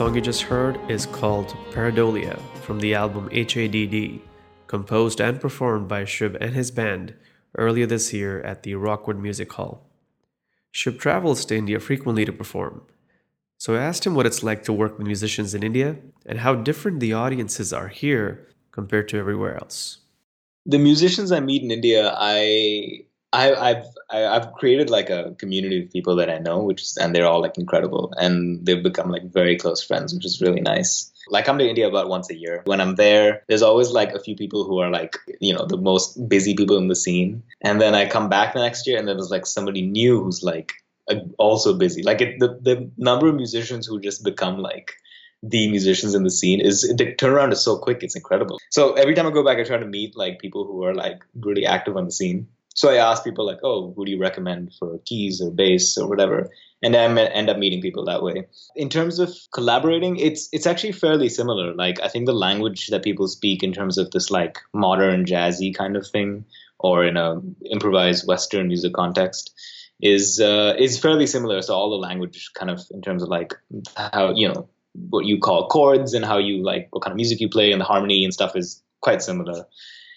Song 0.00 0.14
you 0.14 0.22
just 0.22 0.40
heard 0.40 0.80
is 0.90 1.04
called 1.04 1.54
Pareidolia 1.72 2.40
from 2.62 2.80
the 2.80 2.94
album 2.94 3.28
HADD, 3.28 4.22
composed 4.66 5.20
and 5.20 5.38
performed 5.38 5.88
by 5.88 6.04
Shubh 6.04 6.38
and 6.40 6.54
his 6.54 6.70
band 6.70 7.12
earlier 7.58 7.84
this 7.84 8.10
year 8.10 8.40
at 8.40 8.62
the 8.62 8.76
Rockwood 8.76 9.18
Music 9.18 9.52
Hall. 9.52 9.86
Shubh 10.72 10.98
travels 10.98 11.44
to 11.44 11.54
India 11.54 11.78
frequently 11.78 12.24
to 12.24 12.32
perform, 12.32 12.80
so 13.58 13.74
I 13.74 13.82
asked 13.82 14.06
him 14.06 14.14
what 14.14 14.24
it's 14.24 14.42
like 14.42 14.64
to 14.64 14.72
work 14.72 14.96
with 14.96 15.06
musicians 15.06 15.52
in 15.52 15.62
India 15.62 15.96
and 16.24 16.38
how 16.38 16.54
different 16.54 17.00
the 17.00 17.12
audiences 17.12 17.70
are 17.70 17.88
here 17.88 18.48
compared 18.70 19.06
to 19.10 19.18
everywhere 19.18 19.56
else. 19.56 19.98
The 20.64 20.78
musicians 20.78 21.30
I 21.30 21.40
meet 21.40 21.62
in 21.62 21.70
India, 21.70 22.14
I 22.16 23.04
I, 23.32 23.52
I've 23.52 23.84
I, 24.10 24.18
have 24.18 24.30
i 24.30 24.34
have 24.34 24.52
created 24.54 24.90
like 24.90 25.08
a 25.08 25.34
community 25.38 25.84
of 25.84 25.92
people 25.92 26.16
that 26.16 26.28
I 26.28 26.38
know, 26.38 26.62
which 26.62 26.82
is, 26.82 26.96
and 26.96 27.14
they're 27.14 27.26
all 27.26 27.40
like 27.40 27.58
incredible, 27.58 28.12
and 28.16 28.64
they've 28.66 28.82
become 28.82 29.10
like 29.10 29.32
very 29.32 29.56
close 29.56 29.82
friends, 29.82 30.12
which 30.12 30.24
is 30.24 30.40
really 30.40 30.60
nice. 30.60 31.12
Like 31.28 31.44
I 31.44 31.46
come 31.46 31.58
to 31.58 31.68
India 31.68 31.86
about 31.86 32.08
once 32.08 32.28
a 32.30 32.36
year. 32.36 32.62
When 32.64 32.80
I'm 32.80 32.96
there, 32.96 33.42
there's 33.48 33.62
always 33.62 33.90
like 33.90 34.12
a 34.12 34.20
few 34.20 34.34
people 34.34 34.64
who 34.64 34.80
are 34.80 34.90
like 34.90 35.16
you 35.40 35.54
know 35.54 35.66
the 35.66 35.76
most 35.76 36.28
busy 36.28 36.54
people 36.54 36.76
in 36.76 36.88
the 36.88 36.96
scene, 36.96 37.42
and 37.60 37.80
then 37.80 37.94
I 37.94 38.08
come 38.08 38.28
back 38.28 38.54
the 38.54 38.60
next 38.60 38.86
year, 38.86 38.98
and 38.98 39.06
then 39.06 39.16
there's 39.16 39.30
like 39.30 39.46
somebody 39.46 39.82
new 39.82 40.22
who's 40.22 40.42
like 40.42 40.72
also 41.38 41.74
busy. 41.74 42.02
Like 42.02 42.20
it, 42.20 42.40
the 42.40 42.58
the 42.60 42.90
number 42.96 43.28
of 43.28 43.36
musicians 43.36 43.86
who 43.86 44.00
just 44.00 44.24
become 44.24 44.58
like 44.58 44.94
the 45.42 45.70
musicians 45.70 46.14
in 46.14 46.24
the 46.24 46.30
scene 46.30 46.60
is 46.60 46.82
the 46.82 47.14
turnaround 47.14 47.52
is 47.52 47.62
so 47.62 47.78
quick 47.78 48.02
it's 48.02 48.14
incredible 48.14 48.60
so 48.68 48.92
every 48.92 49.14
time 49.14 49.26
i 49.26 49.30
go 49.30 49.42
back 49.42 49.56
i 49.56 49.64
try 49.64 49.78
to 49.78 49.86
meet 49.86 50.14
like 50.14 50.38
people 50.38 50.66
who 50.66 50.84
are 50.84 50.94
like 50.94 51.24
really 51.34 51.64
active 51.64 51.96
on 51.96 52.04
the 52.04 52.12
scene 52.12 52.46
so 52.74 52.90
I 52.90 52.96
ask 52.96 53.24
people 53.24 53.46
like, 53.46 53.58
oh, 53.62 53.92
who 53.94 54.04
do 54.04 54.12
you 54.12 54.20
recommend 54.20 54.72
for 54.78 54.98
keys 55.04 55.40
or 55.40 55.50
bass 55.50 55.98
or 55.98 56.08
whatever? 56.08 56.50
And 56.82 56.96
I 56.96 57.04
end 57.04 57.50
up 57.50 57.58
meeting 57.58 57.82
people 57.82 58.04
that 58.06 58.22
way. 58.22 58.46
In 58.74 58.88
terms 58.88 59.18
of 59.18 59.36
collaborating, 59.52 60.16
it's 60.16 60.48
it's 60.52 60.66
actually 60.66 60.92
fairly 60.92 61.28
similar. 61.28 61.74
Like 61.74 62.00
I 62.00 62.08
think 62.08 62.26
the 62.26 62.32
language 62.32 62.86
that 62.88 63.02
people 63.02 63.28
speak 63.28 63.62
in 63.62 63.72
terms 63.72 63.98
of 63.98 64.10
this 64.12 64.30
like 64.30 64.58
modern 64.72 65.26
jazzy 65.26 65.74
kind 65.74 65.96
of 65.96 66.06
thing, 66.06 66.44
or 66.78 67.04
in 67.04 67.16
a 67.18 67.40
improvised 67.70 68.26
Western 68.26 68.68
music 68.68 68.94
context, 68.94 69.52
is 70.00 70.40
uh, 70.40 70.74
is 70.78 70.98
fairly 70.98 71.26
similar. 71.26 71.60
So 71.60 71.74
all 71.74 71.90
the 71.90 71.96
language 71.96 72.50
kind 72.54 72.70
of 72.70 72.80
in 72.92 73.02
terms 73.02 73.22
of 73.22 73.28
like 73.28 73.52
how 73.96 74.32
you 74.34 74.48
know 74.48 74.68
what 75.10 75.26
you 75.26 75.38
call 75.38 75.68
chords 75.68 76.14
and 76.14 76.24
how 76.24 76.38
you 76.38 76.62
like 76.64 76.88
what 76.92 77.02
kind 77.02 77.12
of 77.12 77.16
music 77.16 77.40
you 77.40 77.48
play 77.48 77.72
and 77.72 77.80
the 77.80 77.84
harmony 77.84 78.24
and 78.24 78.32
stuff 78.32 78.56
is 78.56 78.82
quite 79.02 79.22
similar 79.22 79.66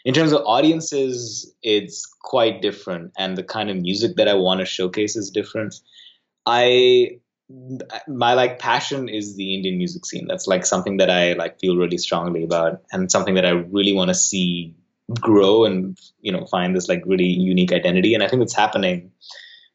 in 0.05 0.13
terms 0.13 0.33
of 0.33 0.41
audiences, 0.45 1.53
it's 1.62 2.05
quite 2.22 2.62
different, 2.62 3.12
and 3.17 3.38
the 3.38 3.43
kind 3.43 3.69
of 3.69 3.77
music 3.77 4.15
that 4.17 4.27
I 4.27 4.33
want 4.33 4.60
to 4.60 4.65
showcase 4.65 5.15
is 5.15 5.29
different. 5.29 5.75
I 6.45 7.19
my 8.07 8.33
like 8.33 8.60
passion 8.60 9.10
is 9.10 9.36
the 9.36 9.53
Indian 9.53 9.77
music 9.77 10.05
scene. 10.05 10.27
That's 10.27 10.48
like 10.48 10.65
something 10.65 10.98
that 10.98 11.10
I 11.10 11.33
like 11.33 11.60
feel 11.60 11.77
really 11.77 11.98
strongly 11.98 12.43
about, 12.43 12.81
and 12.91 13.12
something 13.12 13.36
that 13.36 13.45
I 13.45 13.51
really 13.51 13.93
want 13.93 14.10
to 14.10 14.15
see 14.15 14.75
grow 15.19 15.65
and 15.65 15.98
you 16.22 16.31
know 16.31 16.45
find 16.45 16.75
this 16.75 16.89
like 16.89 17.03
really 17.05 17.25
unique 17.25 17.72
identity. 17.72 18.13
And 18.13 18.24
I 18.24 18.27
think 18.27 18.41
it's 18.41 18.55
happening. 18.55 19.12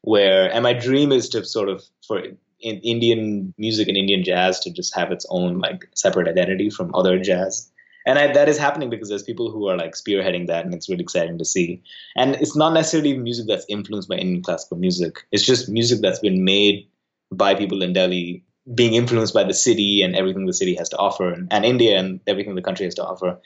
Where 0.01 0.51
and 0.51 0.63
my 0.63 0.73
dream 0.73 1.11
is 1.11 1.29
to 1.29 1.43
sort 1.43 1.69
of 1.69 1.83
for 2.07 2.21
in 2.61 2.77
Indian 2.79 3.53
music 3.57 3.87
and 3.87 3.97
Indian 3.97 4.23
jazz 4.23 4.59
to 4.61 4.71
just 4.71 4.95
have 4.95 5.11
its 5.11 5.25
own 5.29 5.59
like 5.59 5.89
separate 5.95 6.27
identity 6.27 6.69
from 6.69 6.93
other 6.93 7.19
jazz. 7.19 7.71
And 8.05 8.17
I, 8.17 8.31
that 8.31 8.49
is 8.49 8.57
happening 8.57 8.89
because 8.89 9.09
there's 9.09 9.23
people 9.23 9.51
who 9.51 9.67
are 9.67 9.77
like 9.77 9.93
spearheading 9.93 10.47
that, 10.47 10.65
and 10.65 10.73
it's 10.73 10.89
really 10.89 11.03
exciting 11.03 11.37
to 11.37 11.45
see. 11.45 11.81
And 12.15 12.35
it's 12.35 12.55
not 12.55 12.73
necessarily 12.73 13.17
music 13.17 13.47
that's 13.47 13.65
influenced 13.69 14.09
by 14.09 14.15
Indian 14.15 14.41
classical 14.41 14.77
music. 14.77 15.25
It's 15.31 15.45
just 15.45 15.69
music 15.69 15.99
that's 16.01 16.19
been 16.19 16.43
made 16.43 16.87
by 17.31 17.55
people 17.55 17.81
in 17.83 17.93
Delhi, 17.93 18.43
being 18.73 18.93
influenced 18.93 19.33
by 19.33 19.43
the 19.43 19.53
city 19.53 20.01
and 20.01 20.15
everything 20.15 20.45
the 20.45 20.53
city 20.53 20.75
has 20.75 20.89
to 20.89 20.97
offer, 20.97 21.35
and 21.51 21.65
India 21.65 21.99
and 21.99 22.19
everything 22.25 22.55
the 22.55 22.61
country 22.61 22.85
has 22.85 22.95
to 22.95 23.05
offer. 23.05 23.39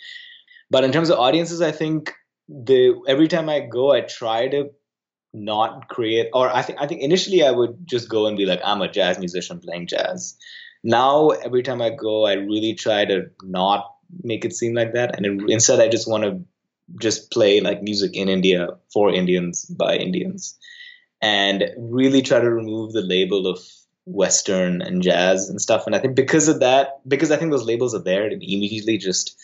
But 0.69 0.83
in 0.83 0.91
terms 0.91 1.09
of 1.09 1.19
audiences, 1.19 1.61
I 1.61 1.71
think 1.71 2.13
the 2.47 2.99
every 3.07 3.27
time 3.27 3.49
I 3.49 3.61
go, 3.61 3.91
I 3.91 4.01
try 4.01 4.47
to 4.49 4.69
not 5.33 5.89
create 5.89 6.29
or 6.33 6.49
I 6.49 6.61
think 6.61 6.79
I 6.79 6.87
think 6.87 7.01
initially 7.01 7.43
I 7.43 7.51
would 7.51 7.87
just 7.87 8.07
go 8.07 8.27
and 8.27 8.37
be 8.37 8.45
like 8.45 8.61
I'm 8.63 8.81
a 8.81 8.87
jazz 8.91 9.17
musician 9.17 9.59
playing 9.59 9.87
jazz. 9.87 10.37
Now 10.83 11.29
every 11.29 11.63
time 11.63 11.81
I 11.81 11.89
go 11.89 12.25
I 12.25 12.33
really 12.33 12.75
try 12.75 13.05
to 13.05 13.25
not 13.41 13.89
make 14.23 14.45
it 14.45 14.53
seem 14.53 14.73
like 14.73 14.93
that. 14.93 15.15
And 15.15 15.25
it, 15.25 15.49
instead 15.49 15.79
I 15.79 15.87
just 15.87 16.09
want 16.09 16.23
to 16.23 16.43
just 16.99 17.31
play 17.31 17.61
like 17.61 17.81
music 17.81 18.15
in 18.15 18.29
India 18.29 18.67
for 18.91 19.13
Indians 19.13 19.65
by 19.65 19.95
Indians. 19.95 20.57
And 21.21 21.71
really 21.77 22.21
try 22.21 22.39
to 22.39 22.51
remove 22.51 22.91
the 22.91 23.01
label 23.01 23.47
of 23.47 23.59
western 24.05 24.81
and 24.81 25.01
jazz 25.01 25.49
and 25.49 25.61
stuff. 25.61 25.85
And 25.85 25.95
I 25.95 25.99
think 25.99 26.15
because 26.15 26.47
of 26.47 26.59
that 26.59 26.99
because 27.07 27.31
I 27.31 27.37
think 27.37 27.51
those 27.51 27.65
labels 27.65 27.95
are 27.95 28.03
there 28.03 28.27
it 28.27 28.33
immediately 28.33 28.97
just 28.97 29.37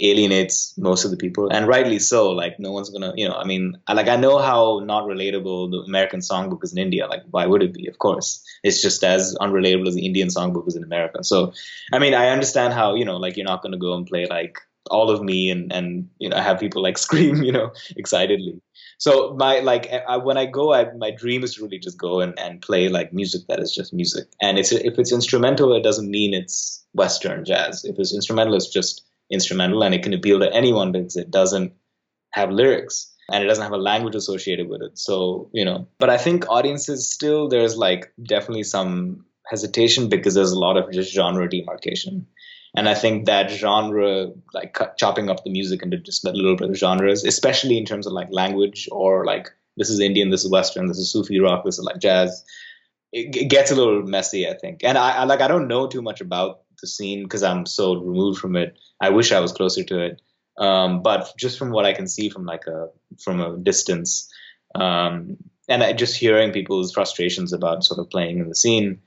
alienates 0.00 0.76
most 0.76 1.04
of 1.04 1.10
the 1.12 1.16
people 1.16 1.48
and 1.50 1.68
rightly 1.68 2.00
so 2.00 2.30
like 2.30 2.58
no 2.58 2.72
one's 2.72 2.90
gonna 2.90 3.12
you 3.16 3.28
know 3.28 3.34
i 3.34 3.44
mean 3.44 3.76
like 3.92 4.08
i 4.08 4.16
know 4.16 4.38
how 4.38 4.80
not 4.84 5.04
relatable 5.04 5.70
the 5.70 5.78
american 5.86 6.18
songbook 6.18 6.64
is 6.64 6.72
in 6.72 6.78
india 6.78 7.06
like 7.06 7.22
why 7.30 7.46
would 7.46 7.62
it 7.62 7.72
be? 7.72 7.86
Of 7.88 7.98
course. 7.98 8.42
It's 8.62 8.80
just 8.80 9.04
as 9.04 9.36
unrelatable 9.40 9.88
as 9.88 9.94
the 9.94 10.06
indian 10.06 10.28
songbook 10.28 10.68
is 10.68 10.76
in 10.76 10.84
america. 10.84 11.22
So 11.22 11.52
i 11.92 11.98
mean 11.98 12.14
i 12.14 12.28
understand 12.28 12.72
how 12.72 12.94
you 12.94 13.04
know 13.04 13.16
like 13.16 13.36
you're 13.36 13.46
not 13.46 13.62
gonna 13.62 13.78
go 13.78 13.94
and 13.94 14.06
play 14.06 14.26
like 14.26 14.58
all 14.90 15.10
of 15.10 15.22
me 15.22 15.50
and 15.50 15.72
and 15.72 16.08
you 16.18 16.28
know 16.28 16.36
have 16.36 16.60
people 16.60 16.82
like 16.82 16.98
scream 17.06 17.42
you 17.42 17.52
know 17.52 17.72
excitedly. 17.96 18.60
So 18.98 19.34
my 19.38 19.60
like 19.60 19.90
I, 19.92 20.16
when 20.16 20.36
i 20.36 20.46
go 20.46 20.72
I, 20.72 20.92
my 20.94 21.10
dream 21.10 21.42
is 21.44 21.58
really 21.58 21.78
just 21.78 21.98
go 21.98 22.20
and, 22.20 22.38
and 22.38 22.60
play 22.60 22.88
like 22.88 23.12
music 23.12 23.42
that 23.48 23.60
is 23.60 23.74
just 23.74 23.92
music. 23.92 24.26
And 24.40 24.58
it's 24.58 24.72
if 24.72 24.98
it's 24.98 25.12
instrumental 25.12 25.74
it 25.74 25.82
doesn't 25.82 26.10
mean 26.10 26.34
it's 26.34 26.84
western 26.94 27.44
jazz. 27.44 27.84
If 27.84 27.98
it's 27.98 28.14
instrumental 28.14 28.54
it's 28.54 28.68
just 28.68 29.02
instrumental 29.30 29.82
and 29.82 29.94
it 29.94 30.02
can 30.02 30.14
appeal 30.14 30.40
to 30.40 30.52
anyone 30.52 30.92
because 30.92 31.16
it 31.16 31.30
doesn't 31.30 31.72
have 32.32 32.50
lyrics 32.50 33.12
and 33.30 33.42
it 33.42 33.46
doesn't 33.46 33.62
have 33.62 33.72
a 33.72 33.78
language 33.78 34.14
associated 34.14 34.68
with 34.68 34.82
it. 34.82 34.98
So, 34.98 35.50
you 35.52 35.64
know, 35.64 35.88
but 35.98 36.10
I 36.10 36.18
think 36.18 36.48
audiences 36.48 37.10
still, 37.10 37.48
there's 37.48 37.76
like 37.76 38.12
definitely 38.22 38.64
some 38.64 39.24
hesitation 39.46 40.08
because 40.08 40.34
there's 40.34 40.52
a 40.52 40.58
lot 40.58 40.76
of 40.76 40.92
just 40.92 41.12
genre 41.12 41.48
demarcation. 41.48 42.26
And 42.76 42.88
I 42.88 42.94
think 42.94 43.26
that 43.26 43.50
genre, 43.50 44.32
like 44.52 44.76
chopping 44.96 45.30
up 45.30 45.44
the 45.44 45.50
music 45.50 45.82
into 45.82 45.98
just 45.98 46.24
a 46.24 46.32
little 46.32 46.56
bit 46.56 46.70
of 46.70 46.76
genres, 46.76 47.24
especially 47.24 47.78
in 47.78 47.84
terms 47.84 48.06
of 48.06 48.12
like 48.12 48.28
language 48.30 48.88
or 48.90 49.24
like 49.24 49.48
this 49.76 49.90
is 49.90 50.00
Indian, 50.00 50.30
this 50.30 50.44
is 50.44 50.50
Western, 50.50 50.88
this 50.88 50.98
is 50.98 51.12
Sufi 51.12 51.40
rock, 51.40 51.64
this 51.64 51.78
is 51.78 51.84
like 51.84 51.98
jazz, 51.98 52.44
it, 53.12 53.34
it 53.36 53.48
gets 53.48 53.70
a 53.70 53.76
little 53.76 54.02
messy, 54.02 54.48
I 54.48 54.54
think. 54.54 54.82
And 54.82 54.98
I, 54.98 55.18
I 55.18 55.24
like, 55.24 55.40
I 55.40 55.48
don't 55.48 55.68
know 55.68 55.86
too 55.86 56.02
much 56.02 56.20
about 56.20 56.62
the 56.84 56.88
scene 56.88 57.22
because 57.22 57.42
I'm 57.42 57.66
so 57.66 57.96
removed 57.96 58.38
from 58.38 58.56
it. 58.56 58.76
I 59.00 59.10
wish 59.10 59.32
I 59.32 59.40
was 59.40 59.52
closer 59.52 59.82
to 59.84 60.00
it. 60.00 60.20
Um, 60.58 61.02
but 61.02 61.32
just 61.36 61.58
from 61.58 61.70
what 61.70 61.86
I 61.86 61.94
can 61.94 62.06
see 62.06 62.28
from 62.28 62.44
like 62.44 62.66
a 62.66 62.88
from 63.22 63.40
a 63.40 63.56
distance, 63.56 64.30
um, 64.74 65.36
and 65.68 65.82
I, 65.82 65.92
just 65.92 66.16
hearing 66.16 66.52
people's 66.52 66.92
frustrations 66.92 67.52
about 67.52 67.84
sort 67.84 67.98
of 67.98 68.10
playing 68.10 68.38
in 68.38 68.48
the 68.48 68.54
scene, 68.54 69.00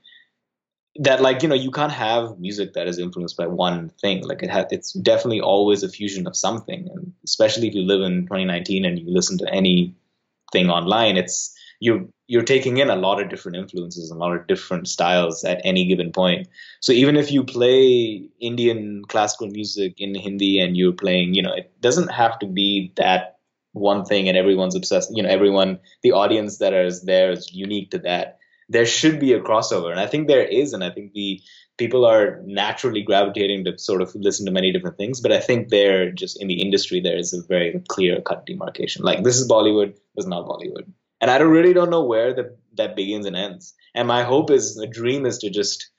that 0.96 1.22
like 1.22 1.42
you 1.42 1.48
know 1.48 1.54
you 1.54 1.70
can't 1.70 1.92
have 1.92 2.38
music 2.38 2.74
that 2.74 2.86
is 2.86 2.98
influenced 2.98 3.36
by 3.36 3.46
one 3.46 3.90
thing. 4.00 4.26
Like 4.26 4.42
it 4.42 4.50
has, 4.50 4.66
it's 4.70 4.92
definitely 4.92 5.40
always 5.40 5.82
a 5.82 5.88
fusion 5.88 6.26
of 6.26 6.36
something, 6.36 6.88
and 6.92 7.12
especially 7.24 7.68
if 7.68 7.74
you 7.74 7.82
live 7.82 8.02
in 8.02 8.22
2019 8.22 8.84
and 8.84 8.98
you 8.98 9.06
listen 9.08 9.38
to 9.38 9.52
anything 9.52 10.68
online, 10.68 11.16
it's 11.16 11.56
you 11.80 12.12
you're 12.28 12.42
taking 12.42 12.76
in 12.76 12.90
a 12.90 12.96
lot 12.96 13.20
of 13.20 13.30
different 13.30 13.56
influences 13.56 14.10
and 14.10 14.20
a 14.20 14.24
lot 14.24 14.36
of 14.36 14.46
different 14.46 14.86
styles 14.86 15.44
at 15.44 15.62
any 15.64 15.86
given 15.86 16.12
point. 16.12 16.46
So 16.80 16.92
even 16.92 17.16
if 17.16 17.32
you 17.32 17.42
play 17.42 18.28
Indian 18.38 19.02
classical 19.08 19.48
music 19.48 19.94
in 19.98 20.14
Hindi 20.14 20.60
and 20.60 20.76
you're 20.76 20.92
playing, 20.92 21.32
you 21.32 21.42
know, 21.42 21.54
it 21.54 21.72
doesn't 21.80 22.08
have 22.08 22.38
to 22.40 22.46
be 22.46 22.92
that 22.96 23.38
one 23.72 24.04
thing 24.04 24.28
and 24.28 24.36
everyone's 24.36 24.76
obsessed, 24.76 25.10
you 25.16 25.22
know, 25.22 25.28
everyone, 25.30 25.78
the 26.02 26.12
audience 26.12 26.58
that 26.58 26.74
is 26.74 27.00
there 27.00 27.32
is 27.32 27.50
unique 27.54 27.92
to 27.92 27.98
that. 28.00 28.38
There 28.68 28.84
should 28.84 29.18
be 29.18 29.32
a 29.32 29.40
crossover. 29.40 29.90
And 29.90 29.98
I 29.98 30.06
think 30.06 30.28
there 30.28 30.44
is. 30.44 30.74
And 30.74 30.84
I 30.84 30.90
think 30.90 31.14
the 31.14 31.40
people 31.78 32.04
are 32.04 32.42
naturally 32.44 33.00
gravitating 33.00 33.64
to 33.64 33.78
sort 33.78 34.02
of 34.02 34.14
listen 34.14 34.44
to 34.44 34.52
many 34.52 34.70
different 34.70 34.98
things. 34.98 35.22
But 35.22 35.32
I 35.32 35.40
think 35.40 35.70
there 35.70 36.12
just 36.12 36.38
in 36.42 36.48
the 36.48 36.60
industry, 36.60 37.00
there 37.00 37.16
is 37.16 37.32
a 37.32 37.42
very 37.48 37.82
clear 37.88 38.20
cut 38.20 38.44
demarcation. 38.44 39.02
Like 39.02 39.24
this 39.24 39.40
is 39.40 39.48
Bollywood, 39.48 39.94
this 40.14 40.24
is 40.24 40.26
not 40.26 40.46
Bollywood 40.46 40.92
and 41.20 41.30
I 41.30 41.38
don't 41.38 41.50
really 41.50 41.72
don't 41.72 41.90
know 41.90 42.04
where 42.04 42.32
the, 42.32 42.56
that 42.76 42.96
begins 42.96 43.26
and 43.26 43.36
ends. 43.36 43.74
And 43.94 44.06
my 44.08 44.22
hope 44.22 44.50
is, 44.50 44.76
the 44.76 44.86
dream 44.86 45.26
is 45.26 45.38
to 45.38 45.50
just 45.50 45.90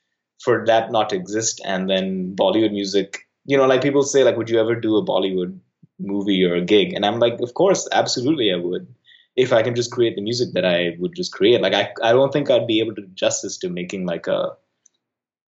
for 0.42 0.64
that 0.66 0.90
not 0.90 1.10
to 1.10 1.16
exist, 1.16 1.60
and 1.64 1.88
then 1.88 2.34
Bollywood 2.34 2.72
music. 2.72 3.18
You 3.44 3.56
know, 3.56 3.66
like 3.66 3.82
people 3.82 4.02
say, 4.02 4.24
like, 4.24 4.36
would 4.36 4.50
you 4.50 4.58
ever 4.58 4.74
do 4.74 4.96
a 4.96 5.04
Bollywood 5.04 5.58
movie 5.98 6.44
or 6.44 6.54
a 6.54 6.64
gig? 6.64 6.94
And 6.94 7.04
I'm 7.04 7.18
like, 7.18 7.40
of 7.40 7.54
course, 7.54 7.88
absolutely, 7.92 8.52
I 8.52 8.56
would. 8.56 8.86
If 9.36 9.52
I 9.52 9.62
can 9.62 9.74
just 9.74 9.92
create 9.92 10.16
the 10.16 10.22
music 10.22 10.50
that 10.54 10.64
I 10.64 10.96
would 10.98 11.14
just 11.14 11.32
create, 11.32 11.60
like 11.60 11.74
I, 11.74 11.92
I 12.02 12.12
don't 12.12 12.32
think 12.32 12.50
I'd 12.50 12.66
be 12.66 12.80
able 12.80 12.94
to 12.94 13.02
do 13.02 13.08
justice 13.14 13.58
to 13.58 13.68
making 13.68 14.06
like 14.06 14.26
a 14.26 14.52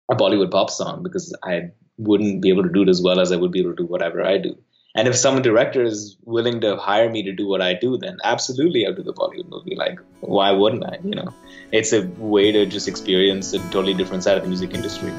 a 0.10 0.16
Bollywood 0.16 0.52
pop 0.52 0.70
song 0.70 1.04
because 1.04 1.34
I 1.44 1.72
wouldn't 1.98 2.42
be 2.42 2.50
able 2.50 2.64
to 2.64 2.70
do 2.70 2.84
it 2.84 2.90
as 2.90 3.02
well 3.02 3.20
as 3.20 3.32
I 3.32 3.38
would 3.38 3.52
be 3.52 3.62
able 3.62 3.72
to 3.72 3.84
do 3.84 3.86
whatever 3.86 4.26
I 4.26 4.38
do. 4.38 4.58
And 4.94 5.08
if 5.08 5.16
some 5.16 5.42
director 5.42 5.84
is 5.84 6.18
willing 6.26 6.60
to 6.62 6.76
hire 6.76 7.10
me 7.10 7.24
to 7.24 7.32
do 7.32 7.48
what 7.48 7.62
I 7.62 7.74
do, 7.74 7.98
then 7.98 8.18
absolutely 8.24 8.86
I'll 8.86 8.94
do 8.94 9.04
the 9.04 9.14
Bollywood 9.14 9.50
movie. 9.50 9.76
Like, 9.76 10.00
why 10.20 10.52
wouldn't 10.52 10.84
I? 10.84 10.98
You 11.04 11.16
know, 11.16 11.34
it's 11.72 11.94
a 11.94 12.08
way 12.18 12.52
to 12.52 12.66
just 12.66 12.90
experience 12.90 13.54
a 13.54 13.60
totally 13.70 13.94
different 13.94 14.24
side 14.24 14.36
of 14.36 14.44
the 14.44 14.50
music 14.50 14.74
industry. 14.74 15.12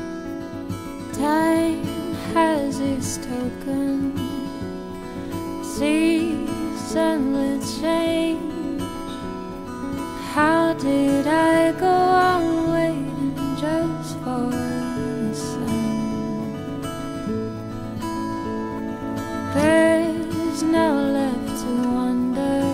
Time 1.15 1.83
has 2.35 2.81
its 2.81 3.17
token, 3.17 4.15
season 5.65 7.33
change. 7.81 8.83
How 10.35 10.75
did 10.75 11.27
I 11.27 11.73
go 11.73 11.87
on 11.87 12.73
waiting 12.73 13.57
just 13.57 14.19
for? 14.21 14.72
There's 19.55 20.63
now 20.63 20.95
left 20.95 21.63
to 21.63 21.71
wonder. 21.95 22.65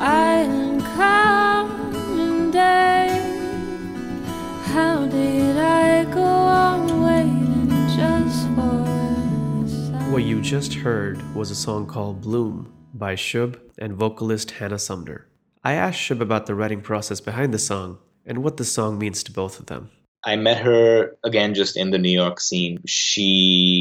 Island 0.00 0.82
come 0.96 2.50
day. 2.50 3.06
How 4.64 5.06
did 5.06 5.56
I 5.56 6.04
go 6.12 6.22
on 6.22 7.02
waiting 7.02 7.68
just 7.96 8.48
for 8.56 10.10
What 10.10 10.24
you 10.24 10.40
just 10.40 10.74
heard 10.74 11.22
was 11.36 11.52
a 11.52 11.54
song 11.54 11.86
called 11.86 12.20
Bloom 12.20 12.72
by 12.92 13.14
Shubh 13.14 13.60
and 13.78 13.92
vocalist 13.94 14.50
Hannah 14.50 14.78
Sumner. 14.78 15.28
I 15.62 15.74
asked 15.74 16.00
Shubh 16.00 16.20
about 16.20 16.46
the 16.46 16.56
writing 16.56 16.80
process 16.80 17.20
behind 17.20 17.54
the 17.54 17.60
song 17.60 17.98
and 18.26 18.42
what 18.42 18.56
the 18.56 18.64
song 18.64 18.98
means 18.98 19.22
to 19.22 19.32
both 19.32 19.60
of 19.60 19.66
them. 19.66 19.90
I 20.24 20.34
met 20.34 20.58
her 20.58 21.16
again 21.24 21.54
just 21.54 21.76
in 21.76 21.90
the 21.90 21.98
New 21.98 22.10
York 22.10 22.40
scene. 22.40 22.82
She 22.86 23.77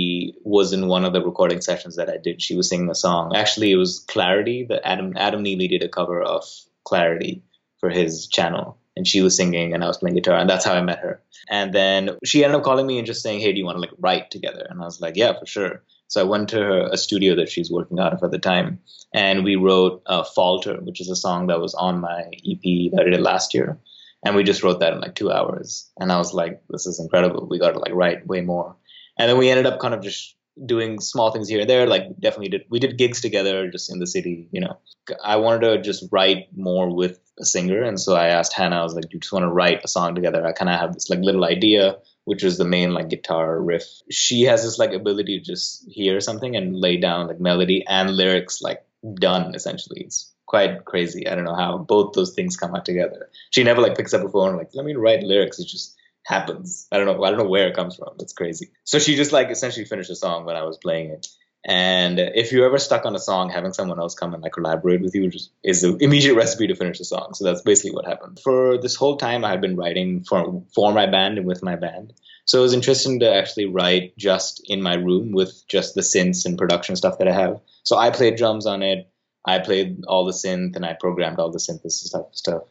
was 0.47 0.73
in 0.73 0.87
one 0.87 1.05
of 1.05 1.13
the 1.13 1.23
recording 1.23 1.61
sessions 1.61 1.95
that 1.97 2.09
I 2.09 2.17
did. 2.17 2.41
She 2.41 2.55
was 2.55 2.69
singing 2.69 2.89
a 2.89 2.95
song. 2.95 3.35
Actually, 3.35 3.71
it 3.71 3.75
was 3.75 3.99
Clarity. 3.99 4.65
The 4.65 4.85
Adam 4.87 5.13
Adam 5.17 5.43
Neely 5.43 5.67
did 5.67 5.83
a 5.83 5.89
cover 5.89 6.21
of 6.21 6.43
Clarity 6.85 7.43
for 7.79 7.89
his 7.89 8.27
channel, 8.27 8.77
and 8.95 9.05
she 9.05 9.21
was 9.21 9.35
singing, 9.35 9.73
and 9.73 9.83
I 9.83 9.87
was 9.87 9.97
playing 9.97 10.15
guitar, 10.15 10.37
and 10.37 10.49
that's 10.49 10.65
how 10.65 10.73
I 10.73 10.81
met 10.81 10.99
her. 10.99 11.21
And 11.49 11.73
then 11.73 12.17
she 12.25 12.43
ended 12.43 12.57
up 12.57 12.63
calling 12.63 12.87
me 12.87 12.97
and 12.97 13.05
just 13.05 13.21
saying, 13.21 13.41
"Hey, 13.41 13.51
do 13.51 13.59
you 13.59 13.65
want 13.65 13.75
to 13.75 13.81
like 13.81 13.91
write 13.99 14.31
together?" 14.31 14.65
And 14.69 14.81
I 14.81 14.85
was 14.85 15.01
like, 15.01 15.15
"Yeah, 15.15 15.37
for 15.37 15.45
sure." 15.45 15.83
So 16.07 16.21
I 16.21 16.23
went 16.23 16.49
to 16.49 16.57
her, 16.57 16.87
a 16.91 16.97
studio 16.97 17.35
that 17.35 17.49
she's 17.49 17.69
working 17.69 17.99
out 17.99 18.13
of 18.13 18.23
at 18.23 18.31
the 18.31 18.39
time, 18.39 18.79
and 19.13 19.43
we 19.43 19.55
wrote 19.57 20.01
uh, 20.05 20.23
"Falter," 20.23 20.77
which 20.81 21.01
is 21.01 21.09
a 21.09 21.15
song 21.15 21.47
that 21.47 21.59
was 21.59 21.73
on 21.73 21.99
my 21.99 22.21
EP 22.49 22.91
that 22.93 23.03
I 23.05 23.09
did 23.09 23.21
last 23.21 23.53
year 23.53 23.77
and 24.23 24.35
we 24.35 24.43
just 24.43 24.63
wrote 24.63 24.79
that 24.79 24.93
in 24.93 24.99
like 24.99 25.15
two 25.15 25.31
hours 25.31 25.89
and 25.99 26.11
i 26.11 26.17
was 26.17 26.33
like 26.33 26.61
this 26.69 26.87
is 26.87 26.99
incredible 26.99 27.47
we 27.47 27.59
got 27.59 27.71
to 27.71 27.79
like 27.79 27.93
write 27.93 28.25
way 28.27 28.41
more 28.41 28.75
and 29.17 29.29
then 29.29 29.37
we 29.37 29.49
ended 29.49 29.65
up 29.65 29.79
kind 29.79 29.93
of 29.93 30.01
just 30.01 30.35
doing 30.65 30.99
small 30.99 31.31
things 31.31 31.47
here 31.47 31.61
and 31.61 31.69
there 31.69 31.85
like 31.85 32.03
definitely 32.19 32.49
did 32.49 32.63
we 32.69 32.79
did 32.79 32.97
gigs 32.97 33.21
together 33.21 33.69
just 33.69 33.91
in 33.91 33.99
the 33.99 34.07
city 34.07 34.47
you 34.51 34.59
know 34.59 34.75
i 35.23 35.35
wanted 35.35 35.61
to 35.61 35.79
just 35.81 36.05
write 36.11 36.47
more 36.55 36.91
with 36.93 37.19
a 37.39 37.45
singer, 37.45 37.83
and 37.83 37.99
so 37.99 38.15
I 38.15 38.27
asked 38.27 38.53
Hannah. 38.53 38.79
I 38.79 38.83
was 38.83 38.93
like, 38.93 39.03
"Do 39.03 39.09
you 39.13 39.19
just 39.19 39.33
want 39.33 39.43
to 39.43 39.51
write 39.51 39.83
a 39.83 39.87
song 39.87 40.15
together?" 40.15 40.45
I 40.45 40.51
kind 40.51 40.69
of 40.69 40.79
have 40.79 40.93
this 40.93 41.09
like 41.09 41.19
little 41.19 41.45
idea, 41.45 41.97
which 42.25 42.43
was 42.43 42.57
the 42.57 42.65
main 42.65 42.93
like 42.93 43.09
guitar 43.09 43.61
riff. 43.61 43.85
She 44.09 44.43
has 44.43 44.63
this 44.63 44.79
like 44.79 44.91
ability 44.93 45.39
to 45.39 45.45
just 45.45 45.85
hear 45.89 46.19
something 46.19 46.55
and 46.55 46.75
lay 46.75 46.97
down 46.97 47.27
like 47.27 47.39
melody 47.39 47.85
and 47.87 48.15
lyrics 48.15 48.61
like 48.61 48.83
done 49.15 49.53
essentially. 49.55 50.01
It's 50.01 50.33
quite 50.45 50.85
crazy. 50.85 51.27
I 51.27 51.35
don't 51.35 51.45
know 51.45 51.55
how 51.55 51.77
both 51.77 52.13
those 52.13 52.33
things 52.33 52.57
come 52.57 52.75
out 52.75 52.85
together. 52.85 53.29
She 53.51 53.63
never 53.63 53.81
like 53.81 53.97
picks 53.97 54.13
up 54.13 54.23
a 54.23 54.29
phone 54.29 54.57
like, 54.57 54.69
"Let 54.73 54.85
me 54.85 54.95
write 54.95 55.23
lyrics." 55.23 55.59
it's 55.59 55.71
just 55.71 55.95
happens. 56.27 56.87
I 56.91 56.97
don't 56.97 57.05
know. 57.05 57.23
I 57.23 57.29
don't 57.29 57.39
know 57.39 57.47
where 57.47 57.67
it 57.69 57.75
comes 57.75 57.95
from. 57.95 58.09
It's 58.19 58.33
crazy. 58.33 58.69
So 58.83 58.99
she 58.99 59.15
just 59.15 59.31
like 59.31 59.49
essentially 59.49 59.85
finished 59.85 60.09
the 60.09 60.15
song 60.15 60.43
when 60.45 60.57
I 60.57 60.63
was 60.63 60.77
playing 60.77 61.11
it. 61.11 61.25
And 61.65 62.19
if 62.19 62.51
you're 62.51 62.65
ever 62.65 62.77
stuck 62.77 63.05
on 63.05 63.15
a 63.15 63.19
song, 63.19 63.49
having 63.49 63.71
someone 63.71 63.99
else 63.99 64.13
come 64.13 64.33
and 64.33 64.43
like 64.43 64.51
collaborate 64.51 65.01
with 65.01 65.15
you 65.15 65.29
just 65.29 65.51
is 65.63 65.81
the 65.81 65.95
immediate 65.97 66.35
recipe 66.35 66.67
to 66.67 66.75
finish 66.75 66.97
the 66.97 67.05
song. 67.05 67.33
So 67.33 67.45
that's 67.45 67.61
basically 67.61 67.91
what 67.91 68.05
happened. 68.05 68.39
For 68.43 68.77
this 68.77 68.95
whole 68.95 69.15
time, 69.15 69.45
I 69.45 69.51
had 69.51 69.61
been 69.61 69.77
writing 69.77 70.25
for 70.25 70.63
for 70.75 70.91
my 70.91 71.05
band 71.05 71.37
and 71.37 71.47
with 71.47 71.63
my 71.63 71.77
band. 71.77 72.13
So 72.43 72.59
it 72.59 72.63
was 72.63 72.73
interesting 72.73 73.21
to 73.21 73.33
actually 73.33 73.65
write 73.65 74.17
just 74.17 74.61
in 74.65 74.81
my 74.81 74.95
room 74.95 75.31
with 75.31 75.65
just 75.67 75.95
the 75.95 76.01
synths 76.01 76.45
and 76.45 76.57
production 76.57 76.97
stuff 76.97 77.19
that 77.19 77.27
I 77.27 77.33
have. 77.33 77.61
So 77.83 77.97
I 77.97 78.09
played 78.09 78.35
drums 78.35 78.65
on 78.65 78.83
it. 78.83 79.09
I 79.45 79.59
played 79.59 80.03
all 80.07 80.25
the 80.25 80.33
synth 80.33 80.75
and 80.75 80.85
I 80.85 80.93
programmed 80.93 81.39
all 81.39 81.51
the 81.51 81.59
synthesis 81.59 82.09
stuff 82.09 82.27
stuff. 82.33 82.63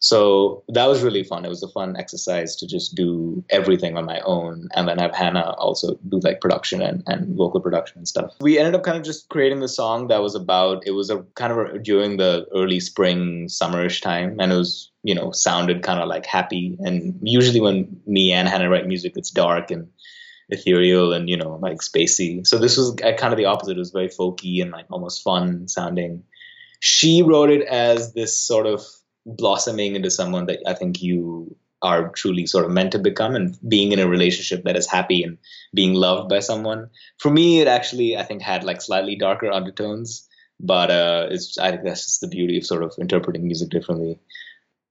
So 0.00 0.62
that 0.68 0.86
was 0.86 1.02
really 1.02 1.24
fun. 1.24 1.44
It 1.44 1.48
was 1.48 1.62
a 1.62 1.68
fun 1.68 1.96
exercise 1.96 2.54
to 2.56 2.66
just 2.66 2.94
do 2.94 3.42
everything 3.50 3.96
on 3.96 4.04
my 4.04 4.20
own 4.20 4.68
and 4.74 4.86
then 4.86 4.98
have 4.98 5.14
Hannah 5.14 5.54
also 5.58 5.98
do 6.08 6.20
like 6.22 6.40
production 6.40 6.82
and, 6.82 7.02
and 7.06 7.34
vocal 7.36 7.60
production 7.60 7.98
and 7.98 8.08
stuff. 8.08 8.32
We 8.40 8.58
ended 8.58 8.74
up 8.74 8.82
kind 8.82 8.98
of 8.98 9.04
just 9.04 9.28
creating 9.30 9.60
the 9.60 9.68
song 9.68 10.08
that 10.08 10.22
was 10.22 10.34
about, 10.34 10.86
it 10.86 10.90
was 10.90 11.08
a 11.08 11.22
kind 11.34 11.52
of 11.52 11.82
during 11.82 12.18
the 12.18 12.46
early 12.54 12.78
spring, 12.78 13.46
summerish 13.48 14.02
time. 14.02 14.36
And 14.38 14.52
it 14.52 14.56
was, 14.56 14.92
you 15.02 15.14
know, 15.14 15.32
sounded 15.32 15.82
kind 15.82 16.00
of 16.00 16.08
like 16.08 16.26
happy. 16.26 16.76
And 16.80 17.18
usually 17.22 17.60
when 17.60 18.00
me 18.06 18.32
and 18.32 18.48
Hannah 18.48 18.68
write 18.68 18.86
music, 18.86 19.14
it's 19.16 19.30
dark 19.30 19.70
and 19.70 19.88
ethereal 20.50 21.14
and, 21.14 21.28
you 21.28 21.38
know, 21.38 21.58
like 21.62 21.78
spacey. 21.78 22.46
So 22.46 22.58
this 22.58 22.76
was 22.76 22.94
uh, 23.02 23.14
kind 23.14 23.32
of 23.32 23.38
the 23.38 23.46
opposite. 23.46 23.76
It 23.76 23.80
was 23.80 23.90
very 23.92 24.08
folky 24.08 24.60
and 24.60 24.70
like 24.70 24.86
almost 24.90 25.22
fun 25.22 25.68
sounding. 25.68 26.22
She 26.80 27.22
wrote 27.22 27.50
it 27.50 27.66
as 27.66 28.12
this 28.12 28.38
sort 28.38 28.66
of 28.66 28.84
blossoming 29.26 29.96
into 29.96 30.10
someone 30.10 30.46
that 30.46 30.60
I 30.66 30.74
think 30.74 31.02
you 31.02 31.56
are 31.82 32.08
truly 32.10 32.46
sort 32.46 32.64
of 32.64 32.70
meant 32.70 32.92
to 32.92 32.98
become 32.98 33.34
and 33.34 33.56
being 33.68 33.92
in 33.92 33.98
a 33.98 34.08
relationship 34.08 34.64
that 34.64 34.76
is 34.76 34.86
happy 34.86 35.22
and 35.22 35.36
being 35.74 35.94
loved 35.94 36.28
by 36.28 36.38
someone. 36.38 36.88
For 37.18 37.30
me, 37.30 37.60
it 37.60 37.68
actually, 37.68 38.16
I 38.16 38.22
think, 38.22 38.40
had 38.40 38.64
like 38.64 38.80
slightly 38.80 39.16
darker 39.16 39.50
undertones, 39.50 40.26
but 40.58 40.90
uh, 40.90 41.26
it's, 41.30 41.58
I 41.58 41.70
think 41.70 41.84
that's 41.84 42.04
just 42.04 42.20
the 42.22 42.28
beauty 42.28 42.56
of 42.56 42.64
sort 42.64 42.82
of 42.82 42.94
interpreting 42.98 43.46
music 43.46 43.68
differently. 43.68 44.18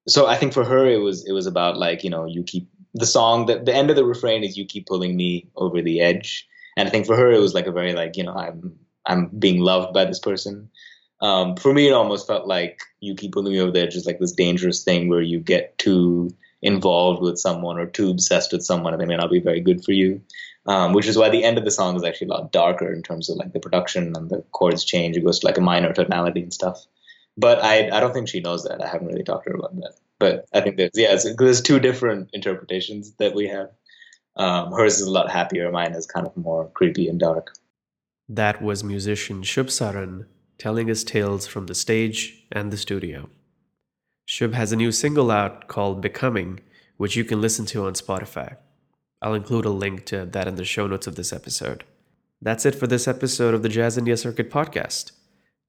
So 0.08 0.27
I 0.27 0.36
think 0.36 0.54
for 0.54 0.63
her, 0.63 0.86
it 0.86 1.01
was, 1.01 1.25
it 1.25 1.32
was 1.32 1.48
about 1.48 1.77
like, 1.77 2.04
you 2.04 2.12
know, 2.12 2.25
you 2.25 2.44
keep 2.44 2.70
the 2.94 3.08
song, 3.08 3.48
the, 3.48 3.60
the 3.60 3.74
end 3.74 3.89
of 3.89 3.96
the 3.96 4.06
refrain 4.06 4.44
is 4.44 4.56
you 4.56 4.65
keep 4.65 4.86
pulling 4.86 5.15
me 5.15 5.50
over 5.56 5.82
the 5.82 6.01
edge. 6.01 6.48
And 6.77 6.88
I 6.88 6.92
think 6.92 7.08
for 7.08 7.15
her, 7.15 7.32
it 7.32 7.39
was 7.39 7.53
like 7.55 7.68
a 7.68 7.72
very 7.72 7.94
like, 7.94 8.16
you 8.16 8.24
know, 8.24 8.36
I'm, 8.36 8.77
I'm 9.07 9.27
being 9.27 9.60
loved 9.60 9.94
by 9.94 10.05
this 10.05 10.20
person 10.20 10.70
um, 11.22 11.56
for 11.56 11.74
me, 11.74 11.88
it 11.88 11.94
almost 11.94 12.28
felt 12.28 12.48
like 12.48 12.82
you 13.00 13.16
keep 13.16 13.34
pulling 13.34 13.54
me 13.54 13.60
over 13.60 13.72
there, 13.72 13.88
just 13.88 14.06
like 14.06 14.20
this 14.20 14.34
dangerous 14.34 14.84
thing 14.84 15.08
where 15.08 15.22
you 15.22 15.40
get 15.40 15.78
too 15.78 16.36
involved 16.62 17.22
with 17.22 17.38
someone 17.38 17.78
or 17.78 17.86
too 17.86 18.10
obsessed 18.10 18.51
with 18.51 18.64
someone, 18.64 18.94
and 18.94 19.01
they 19.01 19.06
may 19.06 19.16
not 19.16 19.32
be 19.32 19.40
very 19.40 19.62
good 19.62 19.84
for 19.84 19.92
you. 19.92 20.22
Um, 20.68 20.94
which 20.94 21.06
is 21.06 21.16
why 21.16 21.30
the 21.30 21.44
end 21.44 21.60
of 21.60 21.64
the 21.64 21.70
song 21.70 21.96
is 21.96 22.04
actually 22.04 22.30
a 22.30 22.32
lot 22.32 22.51
darker 22.51 22.92
in 22.92 23.04
terms 23.04 23.30
of 23.30 23.38
like 23.38 23.54
the 23.54 23.60
production 23.60 24.16
and 24.16 24.32
the 24.32 24.44
chords 24.51 24.84
change. 24.84 25.16
It 25.16 25.24
goes 25.24 25.40
to 25.40 25.46
like 25.46 25.60
a 25.60 25.62
minor 25.62 25.94
tonality 25.94 26.42
and 26.42 26.51
stuff. 26.51 26.84
But 27.38 27.64
I 27.64 27.96
I 27.96 28.00
don't 28.00 28.14
think 28.14 28.28
she 28.28 28.40
knows 28.40 28.64
that. 28.64 28.84
I 28.84 28.88
haven't 28.88 29.08
really 29.08 29.24
talked 29.24 29.46
to 29.46 29.51
her 29.51 29.58
about 29.58 29.75
that. 29.75 29.94
But 30.18 30.46
I 30.54 30.62
think 30.62 30.78
there's 30.78 30.92
yeah, 30.96 31.16
there's 31.38 31.62
two 31.62 31.80
different 31.80 32.32
interpretations 32.34 33.14
that 33.20 33.36
we 33.36 33.48
have. 33.48 33.70
Um, 34.38 34.72
hers 34.72 35.00
is 35.00 35.08
a 35.08 35.12
lot 35.12 35.32
happier. 35.32 35.72
Mine 35.72 35.94
is 35.94 36.08
kind 36.08 36.25
of 36.25 36.36
more 36.36 36.68
creepy 36.70 37.08
and 37.08 37.20
dark. 37.20 37.54
That 38.28 38.60
was 38.62 38.84
musician 38.84 39.44
Shubh 39.44 39.70
Saran 39.70 40.25
telling 40.57 40.87
his 40.87 41.03
tales 41.03 41.48
from 41.48 41.68
the 41.68 41.75
stage 41.75 42.46
and 42.51 42.72
the 42.72 42.77
studio. 42.77 43.29
Shubh 44.27 44.53
has 44.53 44.72
a 44.72 44.75
new 44.75 44.91
single 44.91 45.29
out 45.29 45.68
called 45.68 46.01
Becoming, 46.01 46.59
which 46.98 47.15
you 47.15 47.24
can 47.24 47.41
listen 47.41 47.65
to 47.68 47.85
on 47.85 47.94
Spotify. 47.94 48.57
I'll 49.22 49.33
include 49.33 49.65
a 49.65 49.70
link 49.70 50.05
to 50.07 50.25
that 50.25 50.48
in 50.48 50.55
the 50.55 50.65
show 50.65 50.87
notes 50.87 51.07
of 51.07 51.15
this 51.15 51.33
episode. 51.33 51.83
That's 52.41 52.65
it 52.65 52.75
for 52.75 52.87
this 52.87 53.07
episode 53.07 53.53
of 53.53 53.63
the 53.63 53.70
Jazz 53.70 53.98
India 53.98 54.18
Circuit 54.18 54.51
podcast. 54.51 55.11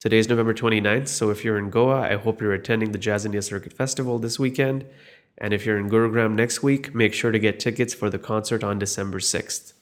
Today's 0.01 0.29
November 0.29 0.53
29th, 0.53 1.09
so 1.09 1.31
if 1.31 1.44
you're 1.44 1.59
in 1.59 1.70
Goa, 1.70 2.03
I 2.03 2.16
hope 2.16 2.40
you're 2.40 2.53
attending 2.53 2.92
the 2.92 2.99
Jazz 2.99 3.25
India 3.25 3.42
Circuit 3.42 3.72
Festival 3.72 4.18
this 4.18 4.38
weekend. 4.38 4.85
And 5.38 5.53
if 5.53 5.66
you're 5.66 5.79
in 5.79 5.90
Gurugram 5.90 6.35
next 6.35 6.62
week, 6.62 6.94
make 6.94 7.14
sure 7.14 7.33
to 7.33 7.38
get 7.38 7.61
tickets 7.61 7.94
for 7.94 8.11
the 8.11 8.18
concert 8.18 8.62
on 8.62 8.79
December 8.79 9.18
6th. 9.18 9.72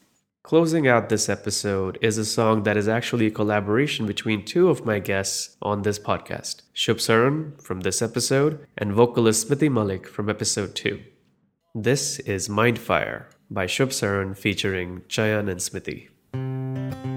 Closing 0.45 0.87
out 0.87 1.09
this 1.09 1.27
episode 1.27 1.97
is 2.03 2.19
a 2.19 2.23
song 2.23 2.61
that 2.63 2.77
is 2.77 2.87
actually 2.87 3.25
a 3.25 3.31
collaboration 3.31 4.05
between 4.05 4.45
two 4.45 4.69
of 4.69 4.85
my 4.85 4.99
guests 4.99 5.57
on 5.59 5.81
this 5.81 5.97
podcast 5.97 6.61
Shubh 6.75 7.01
Saran 7.01 7.59
from 7.59 7.79
this 7.79 7.99
episode 7.99 8.63
and 8.77 8.93
vocalist 8.93 9.49
Smiti 9.49 9.71
Malik 9.71 10.07
from 10.07 10.29
episode 10.29 10.75
2. 10.75 11.01
This 11.73 12.19
is 12.19 12.47
Mindfire 12.47 13.25
by 13.49 13.65
Shubh 13.65 13.89
Saran 13.89 14.37
featuring 14.37 15.01
Chayan 15.09 15.49
and 15.49 15.59
Smiti. 15.59 17.14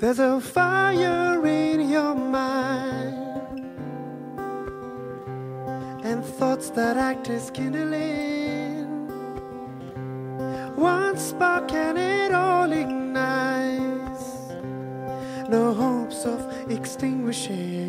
There's 0.00 0.18
a 0.18 0.40
fire 0.40 1.46
in 1.46 1.90
your 1.90 2.14
mind 2.14 3.18
and 6.02 6.24
thoughts 6.24 6.70
that 6.70 6.96
act 6.96 7.28
as 7.28 7.50
kindling. 7.50 8.86
One 10.76 11.18
spark 11.18 11.70
and 11.74 11.98
it 11.98 12.32
all 12.32 12.72
ignites. 12.72 14.24
No 15.50 15.74
hopes 15.74 16.24
of 16.24 16.70
extinguishing, 16.70 17.79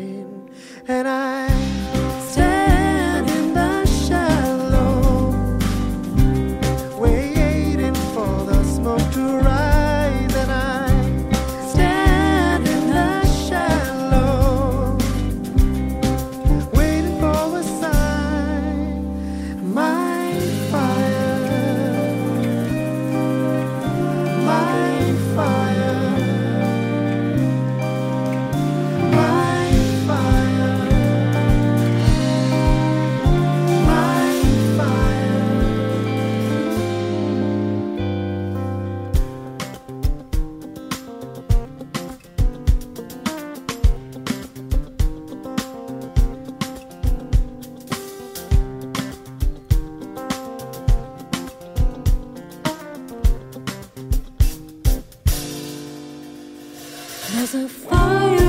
There's 57.32 57.54
a 57.54 57.66
fire 57.66 58.41